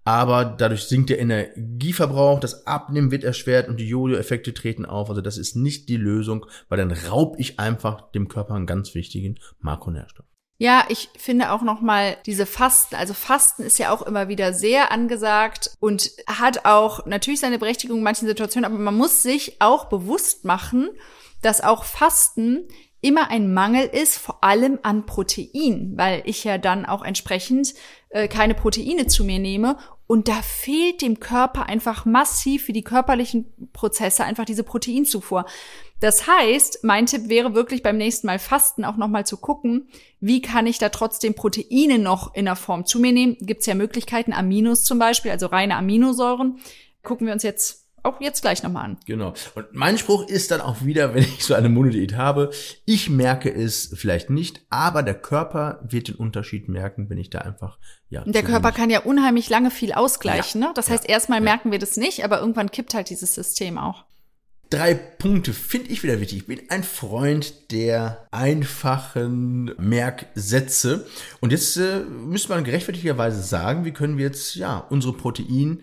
aber 0.04 0.44
dadurch 0.44 0.84
sinkt 0.84 1.08
der 1.08 1.18
Energieverbrauch, 1.18 2.38
das 2.38 2.66
Abnehmen 2.66 3.10
wird 3.10 3.24
erschwert 3.24 3.68
und 3.68 3.78
die 3.78 3.88
Jojo-Effekte 3.88 4.52
treten 4.52 4.84
auf. 4.84 5.08
Also 5.08 5.22
das 5.22 5.38
ist 5.38 5.56
nicht 5.56 5.88
die 5.88 5.96
Lösung, 5.96 6.44
weil 6.68 6.78
dann 6.78 6.92
raub 6.92 7.36
ich 7.38 7.58
einfach 7.58 8.10
dem 8.12 8.28
Körper 8.28 8.54
einen 8.54 8.66
ganz 8.66 8.94
wichtigen 8.94 9.38
Makronährstoff. 9.60 10.26
Ja, 10.58 10.84
ich 10.88 11.08
finde 11.16 11.50
auch 11.50 11.62
noch 11.62 11.80
mal 11.80 12.16
diese 12.26 12.46
Fasten, 12.46 12.94
also 12.94 13.12
Fasten 13.12 13.62
ist 13.64 13.78
ja 13.78 13.90
auch 13.90 14.02
immer 14.02 14.28
wieder 14.28 14.52
sehr 14.52 14.92
angesagt 14.92 15.74
und 15.80 16.10
hat 16.28 16.64
auch 16.64 17.06
natürlich 17.06 17.40
seine 17.40 17.58
Berechtigung 17.58 17.98
in 17.98 18.04
manchen 18.04 18.28
Situationen, 18.28 18.70
aber 18.70 18.80
man 18.80 18.94
muss 18.94 19.22
sich 19.22 19.60
auch 19.60 19.86
bewusst 19.86 20.44
machen, 20.44 20.90
dass 21.42 21.60
auch 21.60 21.84
Fasten 21.84 22.68
immer 23.04 23.30
ein 23.30 23.52
Mangel 23.52 23.86
ist, 23.86 24.16
vor 24.16 24.42
allem 24.42 24.78
an 24.82 25.04
Protein, 25.04 25.92
weil 25.96 26.22
ich 26.24 26.42
ja 26.42 26.56
dann 26.56 26.86
auch 26.86 27.04
entsprechend 27.04 27.74
äh, 28.08 28.28
keine 28.28 28.54
Proteine 28.54 29.06
zu 29.06 29.24
mir 29.24 29.38
nehme 29.38 29.76
und 30.06 30.28
da 30.28 30.40
fehlt 30.42 31.02
dem 31.02 31.20
Körper 31.20 31.68
einfach 31.68 32.06
massiv 32.06 32.64
für 32.64 32.72
die 32.72 32.82
körperlichen 32.82 33.52
Prozesse 33.74 34.24
einfach 34.24 34.46
diese 34.46 34.64
Proteinzufuhr. 34.64 35.44
Das 36.00 36.26
heißt, 36.26 36.80
mein 36.82 37.06
Tipp 37.06 37.28
wäre 37.28 37.54
wirklich 37.54 37.82
beim 37.82 37.98
nächsten 37.98 38.26
Mal 38.26 38.38
Fasten 38.38 38.84
auch 38.84 38.96
nochmal 38.96 39.26
zu 39.26 39.36
gucken, 39.36 39.88
wie 40.20 40.40
kann 40.40 40.66
ich 40.66 40.78
da 40.78 40.88
trotzdem 40.88 41.34
Proteine 41.34 41.98
noch 41.98 42.34
in 42.34 42.46
der 42.46 42.56
Form 42.56 42.86
zu 42.86 43.00
mir 43.00 43.12
nehmen? 43.12 43.36
Gibt 43.40 43.60
es 43.60 43.66
ja 43.66 43.74
Möglichkeiten, 43.74 44.32
Aminos 44.32 44.84
zum 44.84 44.98
Beispiel, 44.98 45.30
also 45.30 45.46
reine 45.46 45.76
Aminosäuren. 45.76 46.58
Gucken 47.02 47.26
wir 47.26 47.34
uns 47.34 47.42
jetzt 47.42 47.83
auch 48.04 48.20
jetzt 48.20 48.42
gleich 48.42 48.62
nochmal 48.62 48.84
an. 48.84 48.96
Genau. 49.06 49.34
Und 49.54 49.66
mein 49.72 49.98
Spruch 49.98 50.28
ist 50.28 50.50
dann 50.50 50.60
auch 50.60 50.84
wieder, 50.84 51.14
wenn 51.14 51.22
ich 51.22 51.44
so 51.44 51.54
eine 51.54 51.68
Monodiät 51.68 52.16
habe, 52.16 52.50
ich 52.84 53.10
merke 53.10 53.52
es 53.52 53.92
vielleicht 53.94 54.30
nicht, 54.30 54.60
aber 54.70 55.02
der 55.02 55.14
Körper 55.14 55.80
wird 55.88 56.08
den 56.08 56.16
Unterschied 56.16 56.68
merken, 56.68 57.08
wenn 57.10 57.18
ich 57.18 57.30
da 57.30 57.38
einfach, 57.38 57.78
ja. 58.10 58.22
Der 58.24 58.42
Körper 58.42 58.72
kann 58.72 58.90
ja 58.90 59.00
unheimlich 59.00 59.48
lange 59.48 59.70
viel 59.70 59.92
ausgleichen, 59.92 60.60
ja. 60.60 60.68
ne? 60.68 60.74
Das 60.74 60.90
heißt, 60.90 61.08
erstmal 61.08 61.38
ja. 61.38 61.44
merken 61.44 61.72
wir 61.72 61.78
das 61.78 61.96
nicht, 61.96 62.24
aber 62.24 62.40
irgendwann 62.40 62.70
kippt 62.70 62.94
halt 62.94 63.10
dieses 63.10 63.34
System 63.34 63.78
auch. 63.78 64.04
Drei 64.70 64.94
Punkte 64.94 65.52
finde 65.52 65.90
ich 65.90 66.02
wieder 66.02 66.20
wichtig. 66.20 66.38
Ich 66.38 66.46
bin 66.46 66.62
ein 66.68 66.82
Freund 66.82 67.70
der 67.70 68.26
einfachen 68.32 69.72
Merksätze. 69.78 71.06
Und 71.40 71.52
jetzt 71.52 71.76
äh, 71.76 72.00
müsste 72.00 72.48
man 72.48 72.64
gerechtfertigterweise 72.64 73.42
sagen, 73.42 73.84
wie 73.84 73.92
können 73.92 74.18
wir 74.18 74.24
jetzt, 74.24 74.56
ja, 74.56 74.78
unsere 74.78 75.12
Protein 75.12 75.82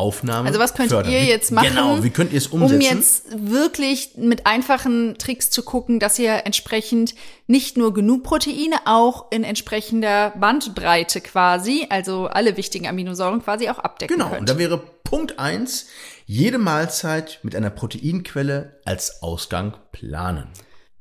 Aufnahme. 0.00 0.48
Also 0.48 0.58
was 0.58 0.74
könnt 0.74 0.88
fördern. 0.88 1.12
ihr 1.12 1.24
jetzt 1.24 1.52
machen? 1.52 1.68
Genau, 1.68 2.02
wie 2.02 2.10
könnt 2.10 2.32
ihr 2.32 2.38
es 2.38 2.46
umsetzen? 2.46 2.74
Um 2.74 2.80
jetzt 2.80 3.24
wirklich 3.30 4.12
mit 4.16 4.46
einfachen 4.46 5.18
Tricks 5.18 5.50
zu 5.50 5.62
gucken, 5.62 6.00
dass 6.00 6.18
ihr 6.18 6.46
entsprechend 6.46 7.14
nicht 7.46 7.76
nur 7.76 7.92
genug 7.92 8.24
Proteine, 8.24 8.76
auch 8.86 9.30
in 9.30 9.44
entsprechender 9.44 10.30
Bandbreite 10.30 11.20
quasi, 11.20 11.86
also 11.90 12.26
alle 12.26 12.56
wichtigen 12.56 12.88
Aminosäuren 12.88 13.42
quasi 13.42 13.68
auch 13.68 13.78
abdecken 13.78 14.16
genau, 14.16 14.30
könnt. 14.30 14.38
Genau, 14.38 14.40
und 14.40 14.48
da 14.48 14.58
wäre 14.58 14.82
Punkt 15.04 15.38
eins: 15.38 15.86
jede 16.24 16.58
Mahlzeit 16.58 17.40
mit 17.42 17.54
einer 17.54 17.70
Proteinquelle 17.70 18.80
als 18.84 19.22
Ausgang 19.22 19.76
planen. 19.92 20.48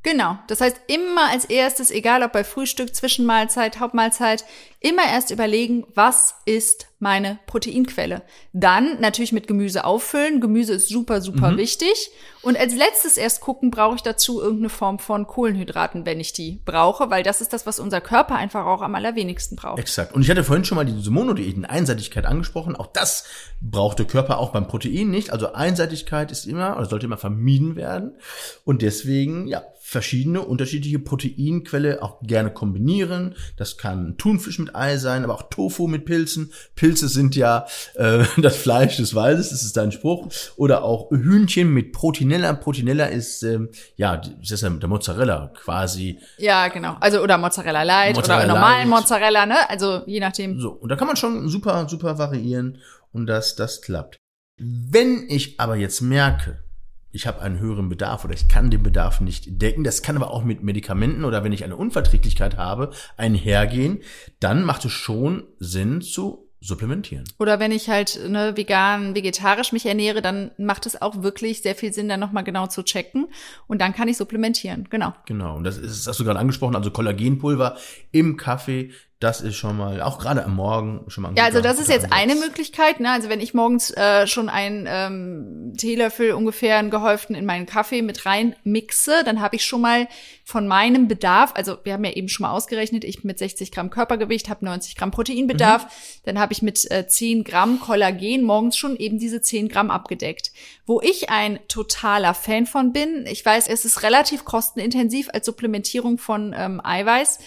Genau. 0.01 0.37
Das 0.47 0.61
heißt, 0.61 0.79
immer 0.87 1.29
als 1.29 1.45
erstes, 1.45 1.91
egal 1.91 2.23
ob 2.23 2.31
bei 2.31 2.43
Frühstück, 2.43 2.95
Zwischenmahlzeit, 2.95 3.79
Hauptmahlzeit, 3.79 4.45
immer 4.79 5.03
erst 5.05 5.29
überlegen, 5.29 5.85
was 5.93 6.35
ist 6.45 6.87
meine 6.99 7.39
Proteinquelle. 7.47 8.21
Dann 8.53 8.99
natürlich 9.01 9.33
mit 9.33 9.47
Gemüse 9.47 9.83
auffüllen. 9.83 10.39
Gemüse 10.39 10.73
ist 10.73 10.87
super, 10.87 11.21
super 11.21 11.51
mhm. 11.51 11.57
wichtig. 11.57 12.11
Und 12.41 12.57
als 12.57 12.75
letztes 12.75 13.17
erst 13.17 13.41
gucken, 13.41 13.71
brauche 13.71 13.95
ich 13.95 14.01
dazu 14.01 14.41
irgendeine 14.41 14.69
Form 14.69 14.99
von 14.99 15.27
Kohlenhydraten, 15.27 16.05
wenn 16.05 16.21
ich 16.21 16.31
die 16.31 16.61
brauche, 16.63 17.09
weil 17.09 17.23
das 17.23 17.41
ist 17.41 17.51
das, 17.51 17.65
was 17.65 17.79
unser 17.79 17.99
Körper 17.99 18.35
einfach 18.35 18.65
auch 18.65 18.81
am 18.81 18.95
allerwenigsten 18.95 19.57
braucht. 19.57 19.79
Exakt. 19.79 20.13
Und 20.13 20.21
ich 20.21 20.29
hatte 20.29 20.45
vorhin 20.45 20.63
schon 20.63 20.77
mal 20.77 20.85
diese 20.85 21.11
Monodiäten, 21.11 21.65
Einseitigkeit 21.65 22.25
angesprochen. 22.25 22.77
Auch 22.77 22.87
das 22.87 23.25
braucht 23.59 23.99
der 23.99 24.07
Körper 24.07 24.37
auch 24.37 24.51
beim 24.51 24.67
Protein 24.67 25.09
nicht. 25.09 25.31
Also 25.31 25.51
Einseitigkeit 25.53 26.31
ist 26.31 26.45
immer 26.45 26.77
oder 26.77 26.85
sollte 26.85 27.05
immer 27.05 27.17
vermieden 27.17 27.75
werden. 27.75 28.15
Und 28.63 28.81
deswegen, 28.81 29.47
ja, 29.47 29.63
verschiedene 29.89 30.41
unterschiedliche 30.41 30.99
Proteinquelle 30.99 32.03
auch 32.03 32.21
gerne 32.21 32.51
kombinieren. 32.51 33.33
Das 33.57 33.77
kann 33.77 34.17
Thunfisch 34.17 34.59
mit 34.59 34.75
Ei 34.75 34.97
sein, 34.97 35.23
aber 35.23 35.33
auch 35.33 35.49
Tofu 35.49 35.87
mit 35.87 36.05
Pilzen. 36.05 36.53
Pilze 36.75 37.07
sind 37.09 37.35
ja 37.35 37.65
äh, 37.95 38.23
das 38.37 38.57
Fleisch 38.57 38.97
des 38.97 39.15
Waldes, 39.15 39.49
das 39.49 39.63
ist 39.63 39.75
dein 39.75 39.91
Spruch. 39.91 40.27
Oder 40.57 40.83
auch 40.83 41.09
Hühnchen 41.09 41.73
mit 41.73 41.91
Proteinella. 41.91 42.53
Proteinella 42.53 43.05
ist 43.05 43.41
ähm, 43.41 43.69
ja 43.95 44.17
das 44.17 44.51
ist 44.51 44.61
ja 44.61 44.69
der 44.69 44.89
Mozzarella 44.89 45.51
quasi. 45.55 46.19
Ja, 46.37 46.67
genau. 46.67 46.95
Also 46.99 47.21
oder 47.23 47.39
Mozzarella 47.39 47.81
Light 47.81 48.15
Mozzarella 48.15 48.45
oder 48.45 48.53
normalen 48.53 48.89
Light. 48.89 48.99
Mozzarella, 48.99 49.45
ne? 49.47 49.69
Also 49.69 50.03
je 50.05 50.19
nachdem. 50.19 50.59
So 50.59 50.69
und 50.69 50.89
da 50.89 50.95
kann 50.97 51.07
man 51.07 51.15
schon 51.15 51.49
super 51.49 51.89
super 51.89 52.19
variieren 52.19 52.77
und 53.11 53.25
das 53.25 53.55
das 53.55 53.81
klappt. 53.81 54.17
Wenn 54.57 55.25
ich 55.29 55.59
aber 55.59 55.77
jetzt 55.77 56.01
merke, 56.01 56.63
ich 57.11 57.27
habe 57.27 57.41
einen 57.41 57.59
höheren 57.59 57.89
Bedarf 57.89 58.23
oder 58.25 58.33
ich 58.33 58.47
kann 58.47 58.69
den 58.69 58.83
Bedarf 58.83 59.21
nicht 59.21 59.61
decken. 59.61 59.83
Das 59.83 60.01
kann 60.01 60.15
aber 60.15 60.31
auch 60.31 60.43
mit 60.43 60.63
Medikamenten 60.63 61.23
oder 61.23 61.43
wenn 61.43 61.51
ich 61.51 61.63
eine 61.63 61.75
Unverträglichkeit 61.75 62.57
habe, 62.57 62.91
einhergehen. 63.17 64.01
Dann 64.39 64.63
macht 64.63 64.85
es 64.85 64.91
schon 64.91 65.43
Sinn 65.59 66.01
zu 66.01 66.49
supplementieren. 66.61 67.23
Oder 67.39 67.59
wenn 67.59 67.71
ich 67.71 67.89
halt 67.89 68.19
ne, 68.27 68.57
vegan, 68.57 69.15
vegetarisch 69.15 69.71
mich 69.71 69.85
ernähre, 69.85 70.21
dann 70.21 70.51
macht 70.57 70.85
es 70.85 71.01
auch 71.01 71.23
wirklich 71.23 71.61
sehr 71.61 71.73
viel 71.73 71.93
Sinn, 71.93 72.09
dann 72.09 72.19
nochmal 72.19 72.43
genau 72.43 72.67
zu 72.67 72.83
checken. 72.83 73.27
Und 73.67 73.79
dann 73.79 73.93
kann 73.93 74.07
ich 74.07 74.17
supplementieren, 74.17 74.87
genau. 74.89 75.13
Genau, 75.25 75.55
und 75.55 75.63
das 75.63 75.77
ist, 75.77 76.01
das 76.01 76.07
hast 76.07 76.19
du 76.19 76.25
gerade 76.25 76.39
angesprochen, 76.39 76.75
also 76.75 76.91
Kollagenpulver 76.91 77.77
im 78.11 78.35
Kaffee 78.35 78.91
das 79.19 79.41
ist 79.41 79.57
schon 79.57 79.75
mal, 79.75 80.01
auch 80.01 80.17
gerade 80.17 80.45
am 80.45 80.55
Morgen 80.55 81.03
schon 81.09 81.23
mal. 81.23 81.29
Ein 81.29 81.35
ja, 81.35 81.43
also 81.43 81.59
das 81.59 81.77
ist 81.77 81.89
jetzt 81.89 82.05
Ansatz. 82.05 82.21
eine 82.21 82.35
Möglichkeit. 82.35 83.01
Ne? 83.01 83.11
Also 83.11 83.27
wenn 83.27 83.41
ich 83.41 83.53
morgens 83.53 83.91
äh, 83.91 84.27
schon 84.27 84.47
einen 84.47 84.87
ähm, 84.89 85.73
Teelöffel 85.77 86.31
ungefähr 86.31 86.77
einen 86.77 86.89
gehäuften 86.89 87.35
in 87.35 87.45
meinen 87.45 87.65
Kaffee 87.65 88.01
mit 88.01 88.25
rein 88.25 88.55
mixe, 88.63 89.23
dann 89.25 89.41
habe 89.41 89.57
ich 89.57 89.65
schon 89.65 89.81
mal 89.81 90.07
von 90.45 90.69
meinem 90.69 91.09
Bedarf, 91.09 91.51
also 91.53 91.77
wir 91.83 91.93
haben 91.93 92.05
ja 92.05 92.13
eben 92.13 92.29
schon 92.29 92.45
mal 92.45 92.51
ausgerechnet, 92.51 93.03
ich 93.03 93.25
mit 93.25 93.37
60 93.37 93.73
Gramm 93.73 93.89
Körpergewicht 93.89 94.47
habe 94.47 94.63
90 94.63 94.95
Gramm 94.95 95.11
Proteinbedarf, 95.11 95.83
mhm. 95.83 95.89
dann 96.23 96.39
habe 96.39 96.53
ich 96.53 96.61
mit 96.61 96.89
äh, 96.89 97.05
10 97.05 97.43
Gramm 97.43 97.81
Kollagen 97.81 98.43
morgens 98.43 98.77
schon 98.77 98.95
eben 98.95 99.19
diese 99.19 99.41
10 99.41 99.67
Gramm 99.67 99.91
abgedeckt. 99.91 100.53
Wo 100.85 101.01
ich 101.01 101.29
ein 101.29 101.59
totaler 101.67 102.33
Fan 102.33 102.65
von 102.65 102.93
bin, 102.93 103.25
ich 103.27 103.45
weiß, 103.45 103.67
es 103.67 103.83
ist 103.83 104.01
relativ 104.01 104.45
kostenintensiv 104.45 105.27
als 105.33 105.45
Supplementierung 105.45 106.17
von 106.17 106.55
ähm, 106.57 106.79
Eiweiß 106.81 107.39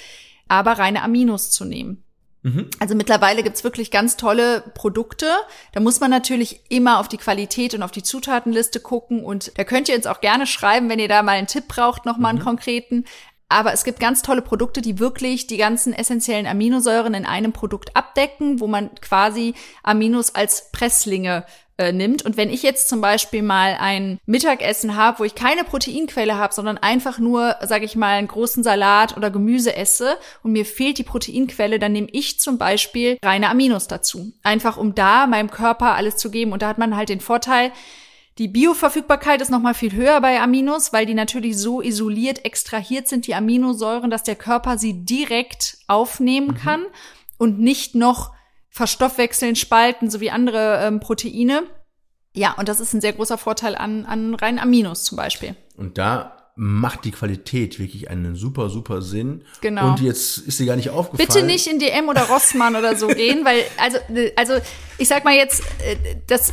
aber 0.49 0.73
reine 0.73 1.03
Aminos 1.03 1.51
zu 1.51 1.65
nehmen. 1.65 2.05
Mhm. 2.43 2.69
Also 2.81 2.95
mittlerweile 2.95 3.43
gibt's 3.43 3.63
wirklich 3.63 3.91
ganz 3.91 4.17
tolle 4.17 4.63
Produkte. 4.75 5.29
Da 5.73 5.81
muss 5.81 6.01
man 6.01 6.11
natürlich 6.11 6.61
immer 6.69 6.99
auf 6.99 7.09
die 7.09 7.17
Qualität 7.17 7.75
und 7.75 7.83
auf 7.83 7.93
die 7.93 8.03
Zutatenliste 8.03 8.81
gucken. 8.81 9.25
Und 9.25 9.57
da 9.59 9.65
könnt 9.65 9.89
ihr 9.89 9.95
uns 9.95 10.07
auch 10.07 10.21
gerne 10.21 10.47
schreiben, 10.47 10.89
wenn 10.89 10.99
ihr 10.99 11.09
da 11.09 11.23
mal 11.23 11.33
einen 11.33 11.47
Tipp 11.47 11.69
braucht, 11.69 12.05
nochmal 12.05 12.31
einen 12.31 12.41
mhm. 12.41 12.45
konkreten. 12.45 13.05
Aber 13.53 13.73
es 13.73 13.85
gibt 13.85 14.01
ganz 14.01 14.23
tolle 14.23 14.43
Produkte, 14.43 14.81
die 14.81 14.99
wirklich 14.99 15.47
die 15.47 15.59
ganzen 15.59 15.93
essentiellen 15.93 16.47
Aminosäuren 16.47 17.15
in 17.15 17.27
einem 17.27 17.53
Produkt 17.53 17.95
abdecken, 17.97 18.61
wo 18.61 18.67
man 18.67 18.91
quasi 19.01 19.55
Aminos 19.83 20.35
als 20.35 20.71
Presslinge 20.73 21.45
äh, 21.79 21.93
nimmt. 21.93 22.23
Und 22.23 22.37
wenn 22.37 22.51
ich 22.51 22.63
jetzt 22.63 22.89
zum 22.89 23.01
Beispiel 23.01 23.43
mal 23.43 23.77
ein 23.81 24.19
Mittagessen 24.25 24.97
habe, 24.97 25.19
wo 25.19 25.25
ich 25.25 25.35
keine 25.35 25.65
Proteinquelle 25.65 26.37
habe, 26.37 26.55
sondern 26.55 26.79
einfach 26.79 27.19
nur, 27.19 27.57
sage 27.63 27.85
ich 27.85 27.97
mal, 27.97 28.19
einen 28.19 28.29
großen 28.29 28.63
Salat 28.63 29.17
oder 29.17 29.31
Gemüse 29.31 29.75
esse 29.77 30.17
und 30.43 30.53
mir 30.53 30.65
fehlt 30.65 30.99
die 30.99 31.03
Proteinquelle, 31.03 31.79
dann 31.79 31.93
nehme 31.93 32.09
ich 32.13 32.41
zum 32.41 32.57
Beispiel 32.57 33.19
reine 33.23 33.49
Aminos 33.49 33.89
dazu. 33.89 34.33
Einfach 34.43 34.77
um 34.77 34.95
da 34.95 35.27
meinem 35.27 35.51
Körper 35.51 35.95
alles 35.95 36.17
zu 36.17 36.31
geben. 36.31 36.53
Und 36.53 36.63
da 36.63 36.69
hat 36.69 36.79
man 36.79 36.97
halt 36.97 37.09
den 37.09 37.21
Vorteil, 37.21 37.73
die 38.39 38.49
Bioverfügbarkeit 38.49 39.43
ist 39.43 39.51
nochmal 39.51 39.75
viel 39.75 39.93
höher 39.93 40.21
bei 40.21 40.41
Aminos, 40.41 40.93
weil 40.93 41.05
die 41.05 41.15
natürlich 41.15 41.59
so 41.59 41.83
isoliert 41.83 42.45
extrahiert 42.45 43.07
sind, 43.07 43.27
die 43.27 43.35
Aminosäuren, 43.35 44.11
dass 44.11 44.23
der 44.23 44.37
Körper 44.37 44.79
sie 44.79 45.05
direkt 45.05 45.79
aufnehmen 45.87 46.49
mhm. 46.49 46.57
kann 46.57 46.87
und 47.37 47.59
nicht 47.59 47.95
noch 47.95 48.33
verstoffwechseln, 48.71 49.55
spalten, 49.55 50.09
so 50.09 50.21
wie 50.21 50.31
andere 50.31 50.81
ähm, 50.83 51.01
Proteine. 51.01 51.65
Ja, 52.35 52.53
und 52.53 52.69
das 52.69 52.81
ist 52.81 52.95
ein 52.95 53.03
sehr 53.03 53.13
großer 53.13 53.37
Vorteil 53.37 53.75
an, 53.75 54.07
an 54.07 54.35
reinen 54.35 54.59
Aminos 54.59 55.05
zum 55.05 55.17
Beispiel. 55.17 55.55
Und 55.77 55.99
da 55.99 56.42
macht 56.55 57.07
die 57.07 57.13
Qualität 57.13 57.79
wirklich 57.79 58.11
einen 58.11 58.37
super, 58.37 58.69
super 58.69 59.01
Sinn. 59.01 59.43
Genau. 59.63 59.89
Und 59.89 60.01
jetzt 60.01 60.37
ist 60.37 60.59
sie 60.59 60.67
gar 60.67 60.77
nicht 60.77 60.91
aufgefallen. 60.91 61.27
Bitte 61.27 61.47
nicht 61.47 61.67
in 61.67 61.79
DM 61.79 62.09
oder 62.11 62.23
Rossmann 62.25 62.77
oder 62.77 62.95
so 62.97 63.09
gehen, 63.09 63.45
weil, 63.45 63.63
also, 63.79 63.99
also, 64.37 64.55
ich 64.99 65.09
sag 65.09 65.25
mal 65.25 65.35
jetzt, 65.35 65.63
äh, 65.83 65.97
das, 66.27 66.53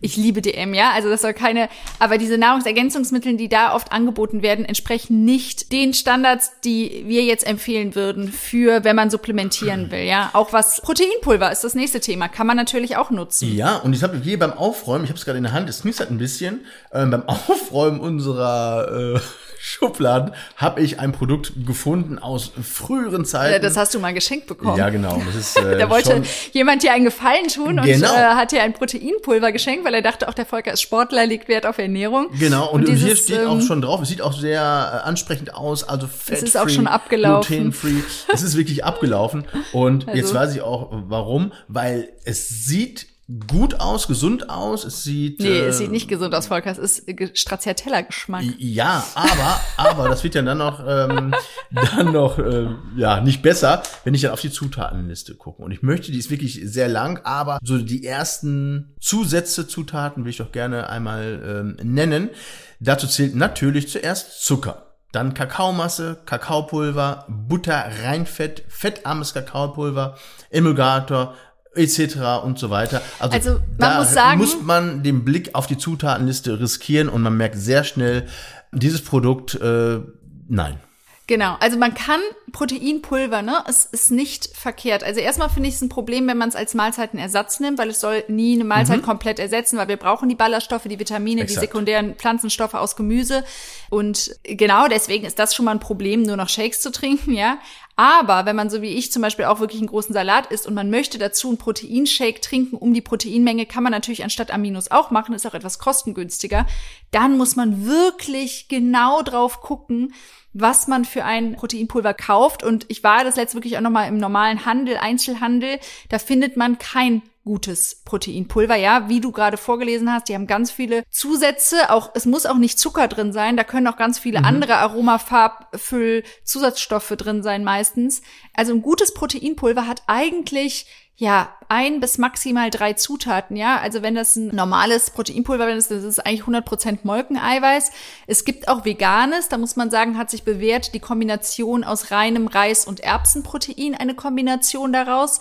ich 0.00 0.16
liebe 0.16 0.40
DM, 0.40 0.72
ja, 0.72 0.90
also 0.92 1.10
das 1.10 1.20
soll 1.20 1.34
keine, 1.34 1.68
aber 1.98 2.16
diese 2.16 2.38
Nahrungsergänzungsmittel, 2.38 3.36
die 3.36 3.50
da 3.50 3.74
oft 3.74 3.92
angeboten 3.92 4.40
werden, 4.40 4.64
entsprechen 4.64 5.26
nicht 5.26 5.70
den 5.70 5.92
Standards, 5.92 6.52
die 6.64 7.04
wir 7.06 7.22
jetzt 7.22 7.46
empfehlen 7.46 7.94
würden 7.94 8.32
für, 8.32 8.84
wenn 8.84 8.96
man 8.96 9.10
supplementieren 9.10 9.90
will, 9.90 10.04
ja. 10.04 10.30
Auch 10.32 10.54
was 10.54 10.80
Proteinpulver 10.80 11.52
ist 11.52 11.62
das 11.62 11.74
nächste 11.74 12.00
Thema, 12.00 12.28
kann 12.28 12.46
man 12.46 12.56
natürlich 12.56 12.96
auch 12.96 13.10
nutzen. 13.10 13.54
Ja, 13.54 13.76
und 13.76 13.92
ich 13.92 14.02
habe 14.02 14.18
hier 14.18 14.38
beim 14.38 14.54
Aufräumen, 14.54 15.04
ich 15.04 15.10
habe 15.10 15.18
es 15.18 15.26
gerade 15.26 15.36
in 15.38 15.44
der 15.44 15.52
Hand, 15.52 15.68
es 15.68 15.82
knistert 15.82 16.10
ein 16.10 16.18
bisschen, 16.18 16.60
äh, 16.90 17.04
beim 17.04 17.24
Aufräumen 17.28 18.00
unserer 18.00 19.16
äh, 19.16 19.20
Schubladen 19.66 20.30
habe 20.54 20.80
ich 20.80 21.00
ein 21.00 21.10
Produkt 21.10 21.52
gefunden 21.66 22.20
aus 22.20 22.52
früheren 22.62 23.24
Zeiten. 23.24 23.60
Das 23.60 23.76
hast 23.76 23.92
du 23.94 23.98
mal 23.98 24.14
geschenkt 24.14 24.46
bekommen. 24.46 24.78
Ja, 24.78 24.90
genau. 24.90 25.20
Das 25.26 25.34
ist, 25.34 25.56
äh, 25.60 25.76
da 25.76 25.90
wollte 25.90 26.22
jemand 26.52 26.84
dir 26.84 26.92
einen 26.92 27.04
Gefallen 27.04 27.48
tun 27.48 27.80
genau. 27.82 27.82
und 27.82 28.16
äh, 28.16 28.16
hat 28.16 28.52
dir 28.52 28.62
ein 28.62 28.74
Proteinpulver 28.74 29.50
geschenkt, 29.50 29.84
weil 29.84 29.92
er 29.94 30.02
dachte, 30.02 30.28
auch 30.28 30.34
der 30.34 30.46
Volker 30.46 30.72
ist 30.72 30.82
Sportler, 30.82 31.26
legt 31.26 31.48
Wert 31.48 31.66
auf 31.66 31.78
Ernährung. 31.78 32.28
Genau, 32.38 32.70
und, 32.70 32.82
und 32.82 32.88
dieses, 32.88 33.04
hier 33.04 33.16
steht 33.16 33.46
auch 33.48 33.54
ähm, 33.54 33.60
schon 33.60 33.82
drauf, 33.82 34.00
es 34.02 34.08
sieht 34.08 34.22
auch 34.22 34.34
sehr 34.34 34.60
äh, 34.60 35.08
ansprechend 35.08 35.52
aus, 35.52 35.82
also 35.82 36.06
fett 36.06 36.36
Es 36.36 36.44
ist 36.44 36.56
auch 36.56 36.68
schon 36.68 36.86
abgelaufen. 36.86 37.56
Gluten-free. 37.56 38.04
es 38.32 38.42
ist 38.42 38.56
wirklich 38.56 38.84
abgelaufen. 38.84 39.46
Und 39.72 40.04
also. 40.06 40.16
jetzt 40.16 40.32
weiß 40.32 40.54
ich 40.54 40.62
auch, 40.62 40.90
warum, 40.92 41.52
weil 41.66 42.10
es 42.24 42.48
sieht 42.48 43.08
gut 43.48 43.80
aus, 43.80 44.06
gesund 44.06 44.50
aus. 44.50 44.84
Es 44.84 45.02
sieht. 45.02 45.40
Nee, 45.40 45.48
äh, 45.48 45.66
es 45.66 45.78
sieht 45.78 45.90
nicht 45.90 46.08
gesund 46.08 46.34
aus, 46.34 46.46
Volker. 46.46 46.70
Es 46.70 46.78
ist 46.78 47.04
Stracciatella-Geschmack. 47.34 48.44
Ja, 48.58 49.04
aber, 49.14 49.60
aber 49.76 50.08
das 50.08 50.22
wird 50.22 50.36
ja 50.36 50.42
dann 50.42 50.58
noch, 50.58 50.80
ähm, 50.86 51.34
dann 51.70 52.12
noch, 52.12 52.38
äh, 52.38 52.68
ja, 52.96 53.20
nicht 53.20 53.42
besser, 53.42 53.82
wenn 54.04 54.14
ich 54.14 54.22
dann 54.22 54.30
auf 54.32 54.40
die 54.40 54.50
Zutatenliste 54.50 55.34
gucke. 55.34 55.62
Und 55.62 55.72
ich 55.72 55.82
möchte, 55.82 56.12
die 56.12 56.18
ist 56.18 56.30
wirklich 56.30 56.60
sehr 56.64 56.88
lang, 56.88 57.20
aber 57.24 57.58
so 57.62 57.78
die 57.78 58.04
ersten 58.04 58.94
Zusätze, 59.00 59.66
Zutaten 59.66 60.24
will 60.24 60.30
ich 60.30 60.38
doch 60.38 60.52
gerne 60.52 60.88
einmal 60.88 61.42
ähm, 61.44 61.76
nennen. 61.82 62.30
Dazu 62.78 63.06
zählt 63.06 63.34
natürlich 63.34 63.88
zuerst 63.88 64.44
Zucker. 64.44 64.82
Dann 65.12 65.34
Kakaomasse, 65.34 66.18
Kakaopulver, 66.26 67.24
Butter, 67.28 67.86
Reinfett, 68.02 68.64
fettarmes 68.68 69.32
Kakaopulver, 69.32 70.18
Emulgator, 70.50 71.34
etc. 71.76 72.44
und 72.44 72.58
so 72.58 72.70
weiter. 72.70 73.02
Also, 73.18 73.34
also 73.36 73.50
man 73.52 73.78
da 73.78 73.98
muss, 73.98 74.12
sagen, 74.12 74.38
muss 74.38 74.62
man 74.62 75.02
den 75.02 75.24
Blick 75.24 75.54
auf 75.54 75.66
die 75.66 75.78
Zutatenliste 75.78 76.58
riskieren 76.60 77.08
und 77.08 77.22
man 77.22 77.36
merkt 77.36 77.56
sehr 77.56 77.84
schnell, 77.84 78.26
dieses 78.72 79.02
Produkt, 79.02 79.54
äh, 79.54 80.00
nein. 80.48 80.80
Genau, 81.28 81.56
also 81.58 81.76
man 81.76 81.92
kann 81.92 82.20
Proteinpulver, 82.52 83.42
ne, 83.42 83.64
es 83.68 83.84
ist 83.84 84.12
nicht 84.12 84.48
verkehrt. 84.56 85.02
Also 85.02 85.18
erstmal 85.18 85.50
finde 85.50 85.68
ich 85.68 85.74
es 85.74 85.82
ein 85.82 85.88
Problem, 85.88 86.28
wenn 86.28 86.38
man 86.38 86.48
es 86.48 86.54
als 86.54 86.74
Mahlzeitenersatz 86.74 87.58
nimmt, 87.58 87.78
weil 87.78 87.90
es 87.90 88.00
soll 88.00 88.22
nie 88.28 88.54
eine 88.54 88.62
Mahlzeit 88.62 88.98
mhm. 88.98 89.06
komplett 89.06 89.40
ersetzen, 89.40 89.76
weil 89.76 89.88
wir 89.88 89.96
brauchen 89.96 90.28
die 90.28 90.36
Ballaststoffe, 90.36 90.84
die 90.84 91.00
Vitamine, 91.00 91.42
Exakt. 91.42 91.62
die 91.62 91.66
sekundären 91.66 92.14
Pflanzenstoffe 92.14 92.74
aus 92.74 92.94
Gemüse. 92.94 93.44
Und 93.90 94.36
genau 94.44 94.86
deswegen 94.86 95.26
ist 95.26 95.40
das 95.40 95.52
schon 95.52 95.64
mal 95.64 95.72
ein 95.72 95.80
Problem, 95.80 96.22
nur 96.22 96.36
noch 96.36 96.48
Shakes 96.48 96.80
zu 96.80 96.92
trinken, 96.92 97.32
ja. 97.36 97.58
Aber 97.96 98.44
wenn 98.44 98.56
man 98.56 98.68
so 98.68 98.82
wie 98.82 98.94
ich 98.94 99.10
zum 99.10 99.22
Beispiel 99.22 99.46
auch 99.46 99.58
wirklich 99.58 99.80
einen 99.80 99.88
großen 99.88 100.12
Salat 100.12 100.52
isst 100.52 100.66
und 100.66 100.74
man 100.74 100.90
möchte 100.90 101.16
dazu 101.16 101.48
einen 101.48 101.56
Proteinshake 101.56 102.42
trinken, 102.42 102.76
um 102.76 102.92
die 102.92 103.00
Proteinmenge, 103.00 103.64
kann 103.64 103.82
man 103.82 103.90
natürlich 103.90 104.22
anstatt 104.22 104.50
Aminos 104.50 104.90
auch 104.90 105.10
machen, 105.10 105.34
ist 105.34 105.46
auch 105.46 105.54
etwas 105.54 105.78
kostengünstiger. 105.78 106.66
Dann 107.10 107.38
muss 107.38 107.56
man 107.56 107.86
wirklich 107.86 108.68
genau 108.68 109.22
drauf 109.22 109.62
gucken, 109.62 110.12
was 110.52 110.88
man 110.88 111.06
für 111.06 111.24
ein 111.24 111.56
Proteinpulver 111.56 112.12
kauft. 112.12 112.62
Und 112.62 112.84
ich 112.88 113.02
war 113.02 113.24
das 113.24 113.36
letzte 113.36 113.56
wirklich 113.56 113.78
auch 113.78 113.82
nochmal 113.82 114.08
im 114.08 114.18
normalen 114.18 114.66
Handel, 114.66 114.98
Einzelhandel. 114.98 115.78
Da 116.10 116.18
findet 116.18 116.58
man 116.58 116.78
kein 116.78 117.22
gutes 117.46 118.02
Proteinpulver. 118.04 118.76
Ja, 118.76 119.08
wie 119.08 119.20
du 119.20 119.32
gerade 119.32 119.56
vorgelesen 119.56 120.12
hast, 120.12 120.28
die 120.28 120.34
haben 120.34 120.46
ganz 120.46 120.70
viele 120.70 121.04
Zusätze. 121.10 121.90
Auch 121.90 122.10
es 122.14 122.26
muss 122.26 122.44
auch 122.44 122.58
nicht 122.58 122.78
Zucker 122.78 123.08
drin 123.08 123.32
sein. 123.32 123.56
Da 123.56 123.64
können 123.64 123.86
auch 123.86 123.96
ganz 123.96 124.18
viele 124.18 124.40
mhm. 124.40 124.44
andere 124.44 124.76
Aromafarb-Füll 124.76 126.24
Zusatzstoffe 126.44 127.14
drin 127.16 127.42
sein 127.42 127.64
meistens. 127.64 128.20
Also 128.52 128.74
ein 128.74 128.82
gutes 128.82 129.14
Proteinpulver 129.14 129.86
hat 129.86 130.02
eigentlich 130.08 130.86
ja, 131.18 131.48
ein 131.70 132.00
bis 132.00 132.18
maximal 132.18 132.68
drei 132.68 132.92
Zutaten, 132.92 133.56
ja. 133.56 133.78
Also 133.80 134.02
wenn 134.02 134.14
das 134.14 134.36
ein 134.36 134.48
normales 134.48 135.10
Proteinpulver 135.10 135.72
ist, 135.72 135.90
das 135.90 136.04
ist 136.04 136.18
eigentlich 136.18 136.42
100% 136.42 136.98
Molkeneiweiß. 137.04 137.90
Es 138.26 138.44
gibt 138.44 138.68
auch 138.68 138.84
veganes, 138.84 139.48
da 139.48 139.56
muss 139.56 139.76
man 139.76 139.90
sagen, 139.90 140.18
hat 140.18 140.30
sich 140.30 140.42
bewährt 140.42 140.92
die 140.92 141.00
Kombination 141.00 141.84
aus 141.84 142.10
reinem 142.10 142.48
Reis 142.48 142.86
und 142.86 143.00
Erbsenprotein, 143.00 143.94
eine 143.94 144.14
Kombination 144.14 144.92
daraus. 144.92 145.40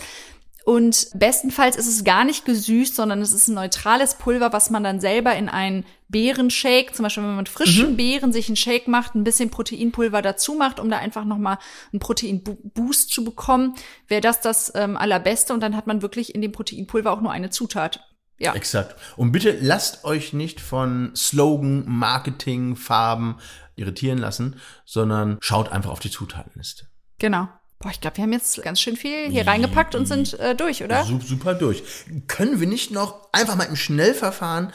Und 0.66 1.10
bestenfalls 1.14 1.76
ist 1.76 1.88
es 1.88 2.04
gar 2.04 2.26
nicht 2.26 2.44
gesüßt, 2.44 2.96
sondern 2.96 3.22
es 3.22 3.34
ist 3.34 3.48
ein 3.48 3.54
neutrales 3.54 4.16
Pulver, 4.16 4.52
was 4.52 4.72
man 4.72 4.84
dann 4.84 5.00
selber 5.00 5.36
in 5.36 5.48
einen 5.48 5.86
Beerenshake, 6.08 6.92
zum 6.92 7.04
Beispiel 7.04 7.22
wenn 7.22 7.30
man 7.30 7.38
mit 7.38 7.50
frischen 7.50 7.92
mhm. 7.92 7.98
Beeren 7.98 8.34
sich 8.34 8.48
einen 8.48 8.56
Shake 8.56 8.88
macht, 8.88 9.14
ein 9.14 9.24
bisschen 9.24 9.52
Proteinpulver 9.52 10.24
dazu 10.24 10.56
macht, 10.56 10.80
um 10.80 10.90
da 10.90 10.98
einfach 10.98 11.24
nochmal 11.24 11.60
einen 11.94 12.00
Proteinboost 12.00 13.12
zu 13.12 13.24
bekommen, 13.24 13.76
wäre 14.08 14.22
das 14.22 14.42
das 14.42 14.72
ähm, 14.74 14.98
allerbeste. 14.98 15.54
Und 15.54 15.60
dann 15.62 15.76
hat 15.76 15.86
man 15.86 16.02
wirklich 16.02 16.34
in 16.34 16.42
dem 16.42 16.52
Proteinpulver 16.52 17.12
auch 17.12 17.22
nur 17.22 17.32
eine 17.32 17.52
Zutat. 17.52 18.04
Ja. 18.40 18.56
Exakt. 18.56 18.96
Und 19.18 19.32
bitte 19.32 19.56
lasst 19.62 20.04
euch 20.04 20.34
nicht 20.34 20.60
von 20.60 21.12
Slogan, 21.16 21.84
Marketing, 21.88 22.76
Farben 22.76 23.38
irritieren 23.76 24.18
lassen, 24.18 24.60
sondern 24.84 25.38
schaut 25.42 25.72
einfach 25.72 25.92
auf 25.92 26.00
die 26.00 26.10
Zutatenliste. 26.10 26.88
Genau. 27.20 27.50
Boah, 27.86 27.92
ich 27.92 28.02
glaube, 28.02 28.18
wir 28.18 28.24
haben 28.24 28.34
jetzt 28.34 28.64
ganz 28.64 28.82
schön 28.82 28.96
viel 28.96 29.30
hier 29.30 29.46
reingepackt 29.46 29.94
und 29.94 30.08
sind 30.08 30.40
äh, 30.40 30.56
durch, 30.56 30.84
oder? 30.84 31.04
Super 31.04 31.54
durch. 31.54 31.84
Können 32.26 32.60
wir 32.60 32.66
nicht 32.66 32.90
noch 32.90 33.30
einfach 33.32 33.56
mal 33.56 33.66
im 33.66 33.76
Schnellverfahren 33.76 34.74